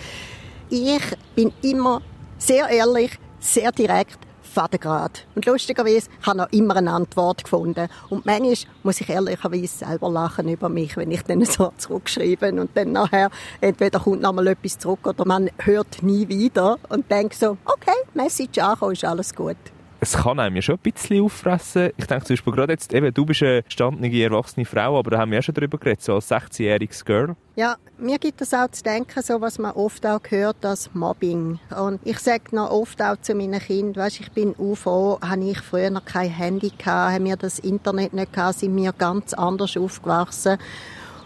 Ich 0.69 1.01
bin 1.35 1.51
immer 1.61 2.01
sehr 2.37 2.69
ehrlich, 2.69 3.17
sehr 3.39 3.71
direkt, 3.71 4.19
fadengrad. 4.41 5.25
Und 5.35 5.45
lustigerweise 5.45 6.09
habe 6.23 6.47
ich 6.51 6.59
immer 6.59 6.75
eine 6.75 6.91
Antwort 6.91 7.43
gefunden. 7.43 7.87
Und 8.09 8.25
manchmal 8.25 8.55
muss 8.83 9.01
ich 9.01 9.09
ehrlicherweise 9.09 9.67
selber 9.67 10.09
lachen 10.09 10.49
über 10.49 10.69
mich, 10.69 10.97
wenn 10.97 11.11
ich 11.11 11.21
dann 11.23 11.43
so 11.45 11.71
zurückschreibe 11.77 12.51
und 12.53 12.75
dann 12.75 12.91
nachher 12.91 13.29
entweder 13.61 13.99
kommt 13.99 14.21
noch 14.21 14.33
mal 14.33 14.47
etwas 14.47 14.79
zurück 14.79 15.05
oder 15.05 15.25
man 15.25 15.49
hört 15.59 16.01
nie 16.01 16.27
wieder 16.27 16.77
und 16.89 17.09
denkt 17.11 17.35
so, 17.35 17.57
okay, 17.65 17.95
Message 18.13 18.57
angekommen, 18.57 18.93
ist 18.93 19.05
alles 19.05 19.35
gut 19.35 19.57
es 20.01 20.13
kann 20.13 20.39
einem 20.39 20.55
ja 20.55 20.61
schon 20.61 20.75
ein 20.75 20.91
bisschen 20.91 21.23
auffressen. 21.23 21.91
Ich 21.97 22.05
denke 22.05 22.25
zum 22.25 22.33
Beispiel 22.35 22.53
gerade 22.53 22.73
jetzt, 22.73 22.93
eben, 22.93 23.13
du 23.13 23.25
bist 23.25 23.43
eine 23.43 23.63
gestandene, 23.63 24.09
erwachsene 24.21 24.65
Frau, 24.65 24.97
aber 24.97 25.11
da 25.11 25.19
haben 25.19 25.31
wir 25.31 25.37
ja 25.37 25.41
schon 25.41 25.55
darüber 25.55 25.77
geredet, 25.77 26.01
so 26.01 26.15
als 26.15 26.31
16-jähriges 26.31 27.03
Girl. 27.03 27.35
Ja, 27.55 27.75
mir 27.97 28.17
gibt 28.17 28.41
es 28.41 28.53
auch 28.53 28.69
zu 28.71 28.83
denken, 28.83 29.21
so 29.21 29.41
was 29.41 29.59
man 29.59 29.71
oft 29.71 30.05
auch 30.05 30.21
hört 30.29 30.65
als 30.65 30.93
Mobbing. 30.93 31.59
Und 31.77 31.99
ich 32.05 32.19
sage 32.19 32.55
noch 32.55 32.71
oft 32.71 33.01
auch 33.01 33.17
zu 33.17 33.35
meinen 33.35 33.59
Kindern, 33.59 34.03
weißt, 34.03 34.21
ich 34.21 34.31
bin 34.31 34.55
UFO, 34.57 35.19
habe 35.21 35.43
ich 35.43 35.59
früher 35.59 35.89
noch 35.89 36.05
kein 36.05 36.29
Handy 36.29 36.69
gehabt, 36.69 37.13
haben 37.13 37.25
wir 37.25 37.35
das 37.35 37.59
Internet 37.59 38.13
nicht 38.13 38.31
gehabt, 38.31 38.59
sind 38.59 38.75
wir 38.75 38.93
ganz 38.93 39.33
anders 39.33 39.75
aufgewachsen. 39.75 40.57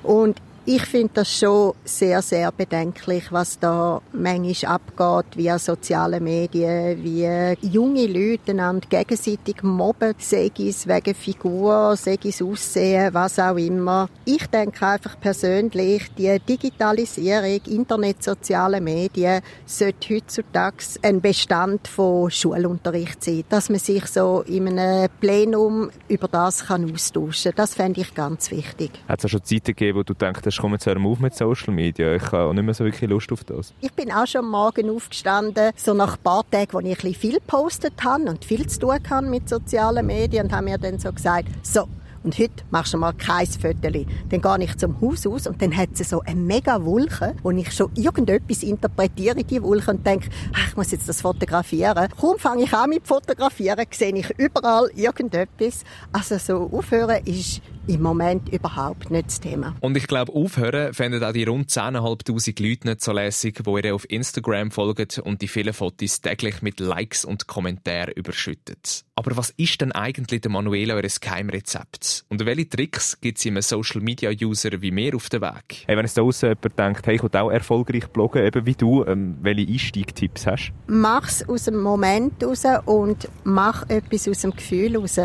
Und 0.01 0.41
ich 0.65 0.85
finde 0.85 1.11
das 1.15 1.37
schon 1.37 1.73
sehr, 1.83 2.21
sehr 2.21 2.49
bedenklich, 2.51 3.31
was 3.31 3.59
da 3.59 4.01
manchmal 4.13 4.75
abgeht 4.75 5.35
via 5.35 5.59
soziale 5.59 6.21
Medien, 6.21 7.03
wie 7.03 7.67
junge 7.67 8.07
Leute 8.07 8.51
einander 8.51 8.87
gegenseitig 8.87 9.61
mobben, 9.61 10.13
sei 10.19 10.49
es 10.59 10.87
wegen 10.87 11.15
Figur, 11.15 11.97
sei 11.97 12.17
es 12.23 12.41
Aussehen, 12.41 13.13
was 13.13 13.39
auch 13.39 13.57
immer. 13.57 14.07
Ich 14.23 14.47
denke 14.47 14.87
einfach 14.87 15.19
persönlich, 15.19 16.09
die 16.17 16.39
Digitalisierung, 16.39 17.59
Internet, 17.65 18.23
soziale 18.23 18.79
Medien 18.79 19.41
sollte 19.65 20.15
heutzutage 20.15 20.77
ein 21.01 21.19
Bestand 21.19 21.89
von 21.89 22.31
Schulunterricht 22.31 23.21
sein, 23.21 23.43
dass 23.49 23.69
man 23.69 23.79
sich 23.79 24.05
so 24.07 24.43
in 24.47 24.79
einem 24.79 25.09
Plenum 25.19 25.91
über 26.07 26.29
das 26.29 26.65
kann 26.67 26.89
austauschen 26.89 27.51
kann. 27.51 27.57
Das 27.57 27.75
fände 27.75 27.99
ich 27.99 28.13
ganz 28.13 28.49
wichtig. 28.49 28.91
Hat 29.09 29.19
es 29.19 29.25
auch 29.25 29.29
schon 29.29 29.43
Zeiten 29.43 29.65
gegeben, 29.65 29.97
wo 29.99 30.03
du 30.03 30.13
denkst, 30.13 30.52
hast, 30.53 30.61
komm, 30.61 30.73
jetzt 30.73 30.85
hör 30.85 30.97
auf 30.97 31.19
mit 31.19 31.35
Social 31.35 31.73
Media. 31.73 32.15
Ich 32.15 32.23
habe 32.31 32.43
auch 32.43 32.53
nicht 32.53 32.63
mehr 32.63 32.73
so 32.73 32.85
wirklich 32.85 33.09
Lust 33.09 33.31
auf 33.31 33.43
das. 33.43 33.73
Ich 33.81 33.91
bin 33.93 34.11
auch 34.11 34.27
schon 34.27 34.45
am 34.45 34.51
Morgen 34.51 34.89
aufgestanden, 34.89 35.71
so 35.75 35.93
nach 35.93 36.17
ein 36.17 36.23
paar 36.23 36.49
Tagen, 36.49 36.73
wo 36.73 36.79
ich 36.79 36.85
ein 36.85 36.95
bisschen 36.95 37.15
viel 37.15 37.33
gepostet 37.35 37.93
habe 38.03 38.25
und 38.25 38.45
viel 38.45 38.67
zu 38.67 38.79
tun 38.79 38.99
habe 39.09 39.27
mit 39.27 39.49
sozialen 39.49 40.05
Medien 40.05 40.45
und 40.45 40.51
habe 40.53 40.65
mir 40.65 40.77
dann 40.77 40.99
so 40.99 41.11
gesagt, 41.11 41.47
so, 41.63 41.87
und 42.23 42.37
heute 42.39 42.63
machst 42.71 42.93
du 42.93 42.97
mal 42.97 43.13
kein 43.13 43.45
Foto. 43.47 43.75
Dann 43.81 44.41
gehe 44.41 44.63
ich 44.63 44.77
zum 44.77 45.01
Haus 45.01 45.27
aus 45.27 45.45
und 45.45 45.61
dann 45.61 45.75
hat 45.75 45.97
sie 45.97 46.05
so 46.05 46.21
eine 46.21 46.39
mega 46.39 46.83
Wolke, 46.85 47.35
wo 47.43 47.51
ich 47.51 47.71
schon 47.73 47.91
irgendetwas 47.95 48.63
interpretiere 48.63 49.39
in 49.39 49.47
die 49.47 49.61
Wolke 49.61 49.91
und 49.91 50.05
denke, 50.05 50.29
ach, 50.53 50.69
ich 50.69 50.77
muss 50.77 50.91
jetzt 50.91 51.09
das 51.09 51.21
fotografieren. 51.21 52.07
Kaum 52.19 52.39
fange 52.39 52.63
ich 52.63 52.73
an 52.73 52.91
mit 52.91 53.05
Fotografieren, 53.05 53.85
sehe 53.91 54.15
ich 54.15 54.29
überall 54.37 54.89
irgendetwas. 54.95 55.83
Also 56.13 56.37
so 56.37 56.69
aufhören 56.71 57.25
ist 57.25 57.61
im 57.87 58.01
Moment 58.01 58.49
überhaupt 58.49 59.11
nicht 59.11 59.27
das 59.27 59.39
Thema. 59.39 59.75
Und 59.81 59.97
ich 59.97 60.07
glaube, 60.07 60.31
aufhören 60.33 60.93
fänden 60.93 61.23
auch 61.23 61.33
die 61.33 61.43
rund 61.43 61.69
10'500 61.69 62.61
Leute 62.61 62.87
nicht 62.87 63.01
so 63.01 63.11
lässig, 63.11 63.61
die 63.63 63.87
ihr 63.87 63.95
auf 63.95 64.09
Instagram 64.09 64.71
folgen 64.71 65.07
und 65.23 65.41
die 65.41 65.47
vielen 65.47 65.73
Fotos 65.73 66.21
täglich 66.21 66.61
mit 66.61 66.79
Likes 66.79 67.25
und 67.25 67.47
Kommentaren 67.47 68.13
überschüttet. 68.13 69.03
Aber 69.15 69.37
was 69.37 69.51
ist 69.51 69.79
denn 69.81 69.91
eigentlich 69.91 70.41
der 70.41 70.51
Manuela 70.51 70.95
eures 70.95 71.19
Geheimrezept? 71.19 72.25
Und 72.29 72.43
welche 72.45 72.67
Tricks 72.67 73.19
gibt 73.21 73.37
es 73.37 73.45
einem 73.45 73.61
Social-Media-User 73.61 74.81
wie 74.81 74.91
mir 74.91 75.15
auf 75.15 75.29
den 75.29 75.41
Weg? 75.41 75.83
Hey, 75.85 75.95
wenn 75.97 76.05
es 76.05 76.13
da 76.13 76.23
jemand 76.23 76.79
denkt, 76.79 77.05
hey, 77.05 77.15
ich 77.15 77.23
will 77.23 77.29
auch 77.33 77.51
erfolgreich 77.51 78.07
bloggen, 78.07 78.43
eben 78.43 78.65
wie 78.65 78.73
du, 78.73 79.05
ähm, 79.05 79.37
welche 79.41 79.71
Einstiegtipps 79.71 80.47
hast? 80.47 80.71
Mach's 80.87 81.47
aus 81.47 81.65
dem 81.65 81.79
Moment 81.79 82.43
raus 82.43 82.63
und 82.85 83.29
mach 83.43 83.87
etwas 83.89 84.27
aus 84.27 84.41
dem 84.41 84.51
Gefühl 84.51 84.97
raus. 84.97 85.19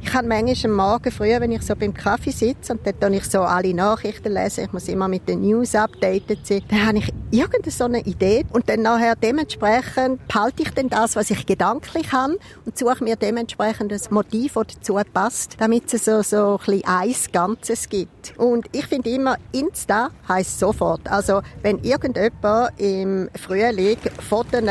Ich 0.00 0.14
habe 0.14 0.26
manchmal 0.26 0.70
am 0.70 0.76
Morgen 0.76 1.10
früh, 1.10 1.28
wenn 1.38 1.52
ich 1.52 1.62
so 1.62 1.74
beim 1.74 1.92
Kaffee 1.92 2.30
sitze 2.30 2.72
und 2.72 2.80
dann 3.00 3.12
ich 3.12 3.24
so 3.24 3.40
alle 3.40 3.74
Nachrichten 3.74 4.32
lesen, 4.32 4.64
ich 4.64 4.72
muss 4.72 4.88
immer 4.88 5.08
mit 5.08 5.28
den 5.28 5.42
News 5.42 5.74
updated 5.74 6.46
sein, 6.46 6.62
dann 6.68 6.86
habe 6.86 6.98
ich 6.98 7.12
irgendeine 7.30 7.72
so 7.72 7.84
eine 7.84 8.00
Idee 8.00 8.44
und 8.52 8.68
dann 8.68 8.82
nachher 8.82 9.16
dementsprechend 9.16 10.26
behalte 10.28 10.62
ich 10.62 10.70
dann 10.70 10.88
das, 10.88 11.16
was 11.16 11.30
ich 11.30 11.44
gedanklich 11.44 12.12
habe 12.12 12.38
und 12.64 12.78
suche 12.78 13.04
mir 13.04 13.16
dementsprechend 13.16 13.92
das 13.92 14.10
Motiv, 14.10 14.54
das 14.54 14.66
dazu 14.74 14.98
passt, 15.12 15.56
damit 15.58 15.92
es 15.92 16.04
so, 16.04 16.22
so 16.22 16.52
ein 16.52 16.58
bisschen 16.58 16.84
eins 16.86 17.32
Ganzes 17.32 17.88
gibt. 17.88 18.38
Und 18.38 18.66
ich 18.72 18.86
finde 18.86 19.10
immer, 19.10 19.36
Insta 19.52 20.10
heisst 20.28 20.58
sofort. 20.58 21.10
Also, 21.10 21.42
wenn 21.62 21.82
irgendjemand 21.82 22.80
im 22.80 23.28
Frühling 23.34 23.98
Fotos 24.28 24.62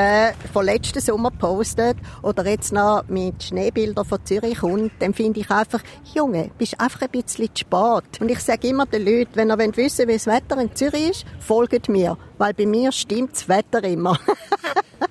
von 0.53 0.65
letzten 0.65 1.01
Sommer 1.01 1.31
postet 1.31 1.97
oder 2.21 2.45
jetzt 2.47 2.71
noch 2.71 3.03
mit 3.07 3.43
Schneebildern 3.43 4.05
von 4.05 4.25
Zürich 4.25 4.59
kommt, 4.59 4.91
dann 4.99 5.13
finde 5.17 5.39
ich 5.39 5.49
einfach, 5.49 5.81
Junge, 6.13 6.51
bist 6.59 6.79
einfach 6.79 7.01
ein 7.01 7.09
bisschen 7.09 7.49
zu 7.53 7.61
spät. 7.61 8.21
Und 8.21 8.29
ich 8.29 8.39
sage 8.39 8.67
immer 8.67 8.85
den 8.85 9.03
Leuten, 9.03 9.35
wenn 9.35 9.49
ihr 9.49 9.57
wissen 9.75 9.99
wollt, 9.99 10.09
wie 10.09 10.13
das 10.13 10.27
Wetter 10.27 10.61
in 10.61 10.75
Zürich 10.75 11.09
ist, 11.09 11.25
folgt 11.39 11.89
mir, 11.89 12.17
weil 12.37 12.53
bei 12.53 12.67
mir 12.67 12.91
stimmt 12.91 13.33
das 13.33 13.49
Wetter 13.49 13.83
immer. 13.83 14.19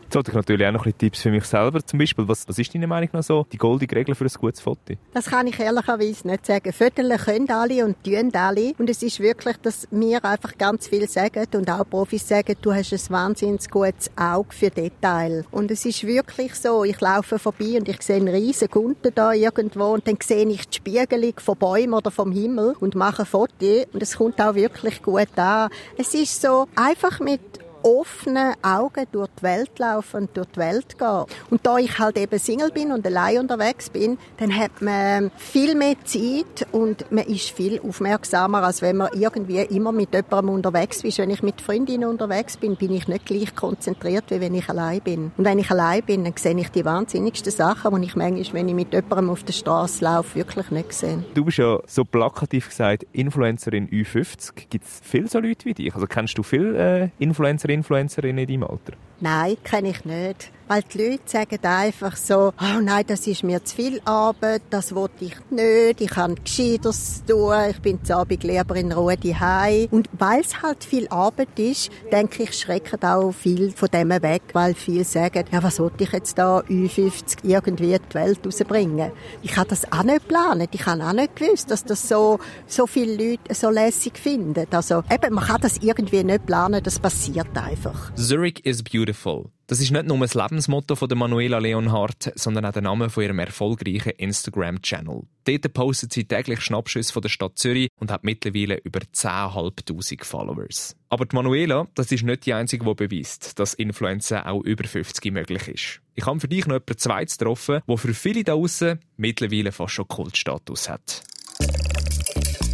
Jetzt 0.07 0.15
wollte 0.15 0.31
ich 0.31 0.37
natürlich 0.37 0.65
auch 0.69 0.71
noch 0.71 0.87
ein 0.87 0.93
bisschen 0.93 0.99
Tipps 0.99 1.23
für 1.23 1.31
mich 1.33 1.45
selber. 1.47 1.85
Zum 1.85 1.99
Beispiel, 1.99 2.29
was, 2.29 2.47
was 2.47 2.57
ist 2.61 2.73
deine 2.73 2.87
Meinung 2.87 3.09
noch 3.13 3.25
so? 3.25 3.45
Die 3.51 3.59
goldige 3.59 3.97
Regel 3.97 4.15
für 4.15 4.25
ein 4.25 4.31
gutes 4.41 4.61
Foto? 4.61 4.95
Das 5.13 5.27
kann 5.27 5.49
ich 5.49 5.59
ehrlicherweise 5.59 6.29
nicht 6.29 6.47
sagen. 6.47 6.73
Fotos 6.73 7.25
können 7.25 7.51
alle 7.51 7.85
und 7.85 8.05
tun 8.05 8.31
alle. 8.33 8.73
Und 8.79 8.89
es 8.89 9.03
ist 9.03 9.19
wirklich, 9.19 9.57
dass 9.57 9.89
mir 9.91 10.25
einfach 10.25 10.57
ganz 10.57 10.87
viel 10.87 11.09
sagen 11.09 11.49
und 11.55 11.69
auch 11.69 11.85
Profis 11.91 12.29
sagen, 12.29 12.55
du 12.63 12.73
hast 12.73 12.93
ein 12.93 13.01
wahnsinnig 13.09 13.69
gutes 13.69 14.09
Auge 14.17 14.55
für 14.55 14.71
Detail. 14.71 15.45
Und 15.51 15.73
es 15.73 15.85
ist 15.85 16.07
wirklich 16.07 16.55
so, 16.55 16.85
ich 16.85 17.01
laufe 17.01 17.41
vorbei 17.41 17.77
und 17.77 17.89
ich 17.89 18.01
sehe 18.01 18.17
einen 18.17 18.29
riesen 18.29 18.71
Kunden 18.71 19.13
da 19.13 19.33
irgendwo 19.33 19.87
und 19.87 20.07
dann 20.07 20.19
sehe 20.23 20.47
ich 20.47 20.69
die 20.69 20.77
Spiegelung 20.77 21.35
von 21.39 21.59
Bäumen 21.59 21.95
oder 21.95 22.13
vom 22.13 22.31
Himmel 22.31 22.77
und 22.79 22.95
mache 22.95 23.23
ein 23.23 23.27
Foto 23.27 23.85
und 23.93 24.01
es 24.01 24.17
kommt 24.17 24.41
auch 24.41 24.55
wirklich 24.55 25.03
gut 25.03 25.37
an. 25.37 25.69
Es 25.99 26.15
ist 26.15 26.41
so 26.41 26.69
einfach 26.77 27.19
mit 27.19 27.41
offenen 27.87 28.55
Augen 28.63 29.07
durch 29.13 29.29
die 29.39 29.43
Welt 29.45 29.79
laufen 29.79 30.23
und 30.23 30.37
durch 30.37 30.49
die 30.49 30.59
Welt 30.59 30.99
gehen. 30.99 31.25
Und 31.51 31.65
da 31.65 31.79
ich 31.79 31.99
halt 31.99 32.19
eben 32.19 32.39
Single 32.39 32.71
bin 32.71 32.91
und 32.91 33.07
allein 33.07 33.39
unterwegs 33.39 33.91
bin, 33.91 34.19
dann 34.39 34.55
hat 34.55 34.83
man 34.83 35.31
viel 35.37 35.77
mehr 35.77 35.95
Zeit 36.05 36.67
und 36.73 37.11
man 37.13 37.25
ist 37.27 37.51
viel 37.51 37.81
aufmerksamer, 37.81 38.65
als 38.65 38.83
wenn 38.83 38.97
man 38.97 39.11
irgendwie 39.15 39.61
immer 39.61 39.93
mit 39.93 40.13
jemandem 40.13 40.55
unterwegs 40.55 41.05
ist. 41.05 41.19
Wenn 41.19 41.31
ich 41.31 41.43
mit 41.43 41.61
Freundinnen 41.61 42.09
unterwegs 42.09 42.57
bin, 42.57 42.77
bin 42.77 42.93
ich 42.93 43.07
nicht 43.07 43.27
gleich 43.27 43.55
konzentriert, 43.55 44.25
wie 44.31 44.41
wenn 44.41 44.55
ich 44.55 44.69
allein 44.69 45.01
bin. 45.01 45.31
Und 45.37 45.45
wenn 45.45 45.61
ich 45.61 45.71
allein 45.71 46.03
bin, 46.03 46.25
dann 46.25 46.35
sehe 46.37 46.59
ich 46.59 46.71
die 46.71 46.85
wahnsinnigsten 46.85 47.53
Sachen, 47.53 48.01
die 48.01 48.09
ich 48.09 48.17
manchmal, 48.17 48.55
wenn 48.55 48.69
ich 48.69 48.75
mit 48.75 48.93
jemandem 48.93 49.31
auf 49.31 49.45
der 49.45 49.53
Straße 49.53 50.05
laufe, 50.05 50.35
wirklich 50.35 50.71
nicht 50.71 50.93
sehe. 50.93 51.25
Du 51.35 51.45
bist 51.45 51.59
ja 51.59 51.79
so 51.87 52.05
plakativ 52.05 52.69
gesagt 52.69 53.07
Influencerin 53.13 53.89
Ü50. 53.89 54.67
Gibt 54.69 54.85
es 54.85 55.01
viele 55.05 55.29
so 55.29 55.39
Leute 55.39 55.67
wie 55.67 55.75
dich? 55.75 55.95
Also 55.95 56.07
kennst 56.07 56.37
du 56.37 56.43
viele 56.43 57.05
äh, 57.05 57.09
Influencerinnen 57.19 57.76
Influencerin 57.77 58.39
in 58.39 58.47
deinem 58.47 58.65
Alter? 58.65 58.95
Nein, 59.21 59.57
kenne 59.65 59.91
ich 59.91 60.05
nicht. 60.05 60.51
Weil 60.69 60.83
die 60.83 60.99
Leute 60.99 61.23
sagen 61.27 61.59
einfach 61.63 62.17
so, 62.17 62.53
oh 62.61 62.81
nein, 62.83 63.05
das 63.07 63.27
ist 63.29 63.45
mir 63.45 63.65
zu 63.65 63.77
viel 63.77 64.01
Arbeit, 64.05 64.63
das 64.71 64.95
will 64.95 65.09
ich 65.21 65.37
nicht, 65.51 66.01
ich 66.01 66.17
habe 66.17 66.35
Gescheiteres 66.35 67.23
tun, 67.25 67.55
ich 67.71 67.81
bin 67.81 68.05
zu 68.05 68.17
Abend 68.17 68.43
lieber 68.43 68.75
in 68.75 68.91
Ruhe 68.91 69.17
daheim. 69.17 69.87
Und 69.93 70.09
weil 70.19 70.41
es 70.41 70.63
halt 70.63 70.83
viel 70.83 71.07
Arbeit 71.09 71.57
ist, 71.59 71.91
denke 72.11 72.43
ich, 72.43 72.55
schrecken 72.55 73.01
auch 73.05 73.31
viel 73.33 73.71
von 73.71 73.89
dem 73.93 74.11
weg, 74.11 74.43
weil 74.55 74.75
viele 74.75 75.05
sagen, 75.05 75.45
ja, 75.53 75.63
was 75.63 75.79
wollte 75.79 76.03
ich 76.03 76.13
jetzt 76.13 76.37
da 76.37 76.61
Ü50 76.61 77.45
irgendwie 77.45 77.99
die 77.99 78.15
Welt 78.15 78.45
rausbringen? 78.45 79.13
Ich 79.43 79.57
habe 79.57 79.69
das 79.69 79.91
auch 79.93 80.03
nicht 80.03 80.29
geplant, 80.29 80.69
ich 80.73 80.87
habe 80.87 81.05
auch 81.05 81.13
nicht 81.13 81.37
gewusst, 81.37 81.71
dass 81.71 81.85
das 81.85 82.09
so, 82.09 82.41
so 82.67 82.89
viele 82.89 83.31
Leute 83.31 83.55
so 83.55 83.71
lässig 83.71 84.19
finden. 84.19 84.67
Also 84.73 85.05
eben, 85.11 85.35
man 85.35 85.45
kann 85.45 85.61
das 85.61 85.79
irgendwie 85.79 86.25
nicht 86.25 86.47
planen, 86.47 86.83
das 86.83 86.99
passiert 86.99 87.57
einfach. 87.57 88.13
Zurich 88.15 88.65
is 88.67 88.83
beautiful. 88.83 89.51
Das 89.69 89.81
ist 89.81 89.91
nicht 89.91 90.07
nur 90.07 90.19
das 90.19 90.35
Lebensmotto 90.35 90.95
von 90.95 91.09
der 91.09 91.19
Manuela 91.19 91.59
Leonhardt, 91.59 92.33
sondern 92.37 92.67
auch 92.67 92.73
der 92.73 92.83
Name 92.83 93.11
von 93.11 93.25
ihrem 93.25 93.41
erfolgreichen 93.41 94.11
Instagram-Channel. 94.11 95.23
Dort 95.45 95.73
postet 95.73 96.13
sie 96.13 96.25
täglich 96.25 96.61
Schnappschüsse 96.61 97.13
von 97.13 97.23
der 97.23 97.31
Stadt 97.31 97.59
Zürich 97.59 97.89
und 97.99 98.13
hat 98.13 98.23
mittlerweile 98.23 98.77
über 98.85 99.01
10.500 99.01 100.25
Followers. 100.25 100.95
Aber 101.09 101.27
die 101.27 101.35
Manuela, 101.35 101.89
das 101.97 102.13
ist 102.13 102.23
nicht 102.23 102.47
die 102.47 102.55
einzige, 102.55 102.85
die 102.85 102.95
beweist, 102.95 103.59
dass 103.59 103.75
Influencer 103.75 104.47
auch 104.47 104.63
über 104.63 104.87
50 104.87 105.33
möglich 105.33 105.67
ist. 105.67 106.01
Ich 106.15 106.27
habe 106.27 106.39
für 106.39 106.49
dich 106.49 106.67
noch 106.67 106.77
jemanden 106.77 106.99
zweites 106.99 107.37
getroffen, 107.37 107.81
der 107.89 107.97
für 107.97 108.15
viele 108.15 108.45
da 108.45 108.53
draussen 108.53 109.01
mittlerweile 109.17 109.73
fast 109.73 109.95
schon 109.95 110.07
Kultstatus 110.07 110.89
hat. 110.89 111.25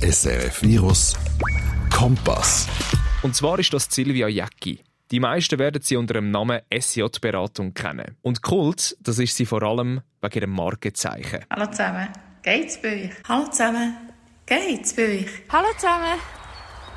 SRF 0.02 0.62
Virus 0.62 1.14
Kompass. 1.90 2.68
Und 3.22 3.34
zwar 3.34 3.58
ist 3.58 3.72
das 3.72 3.86
Silvia 3.90 4.28
Jäcki. 4.28 4.80
Die 5.12 5.20
meisten 5.20 5.58
werden 5.58 5.82
sie 5.82 5.96
unter 5.96 6.14
dem 6.14 6.30
Namen 6.30 6.62
SJ-Beratung 6.72 7.74
kennen. 7.74 8.16
Und 8.22 8.40
Kult, 8.40 8.96
das 9.00 9.18
ist 9.18 9.36
sie 9.36 9.44
vor 9.44 9.62
allem 9.62 10.00
wegen 10.22 10.34
ihrem 10.34 10.50
Markenzeichen. 10.52 11.44
Hallo 11.50 11.66
zusammen, 11.66 12.08
geht's 12.42 12.80
bei 12.80 13.04
euch? 13.04 13.10
Hallo 13.28 13.46
zusammen, 13.50 13.94
geht's 14.46 14.96
bei 14.96 15.02
euch? 15.02 15.26
Hallo 15.50 15.68
zusammen, 15.76 16.18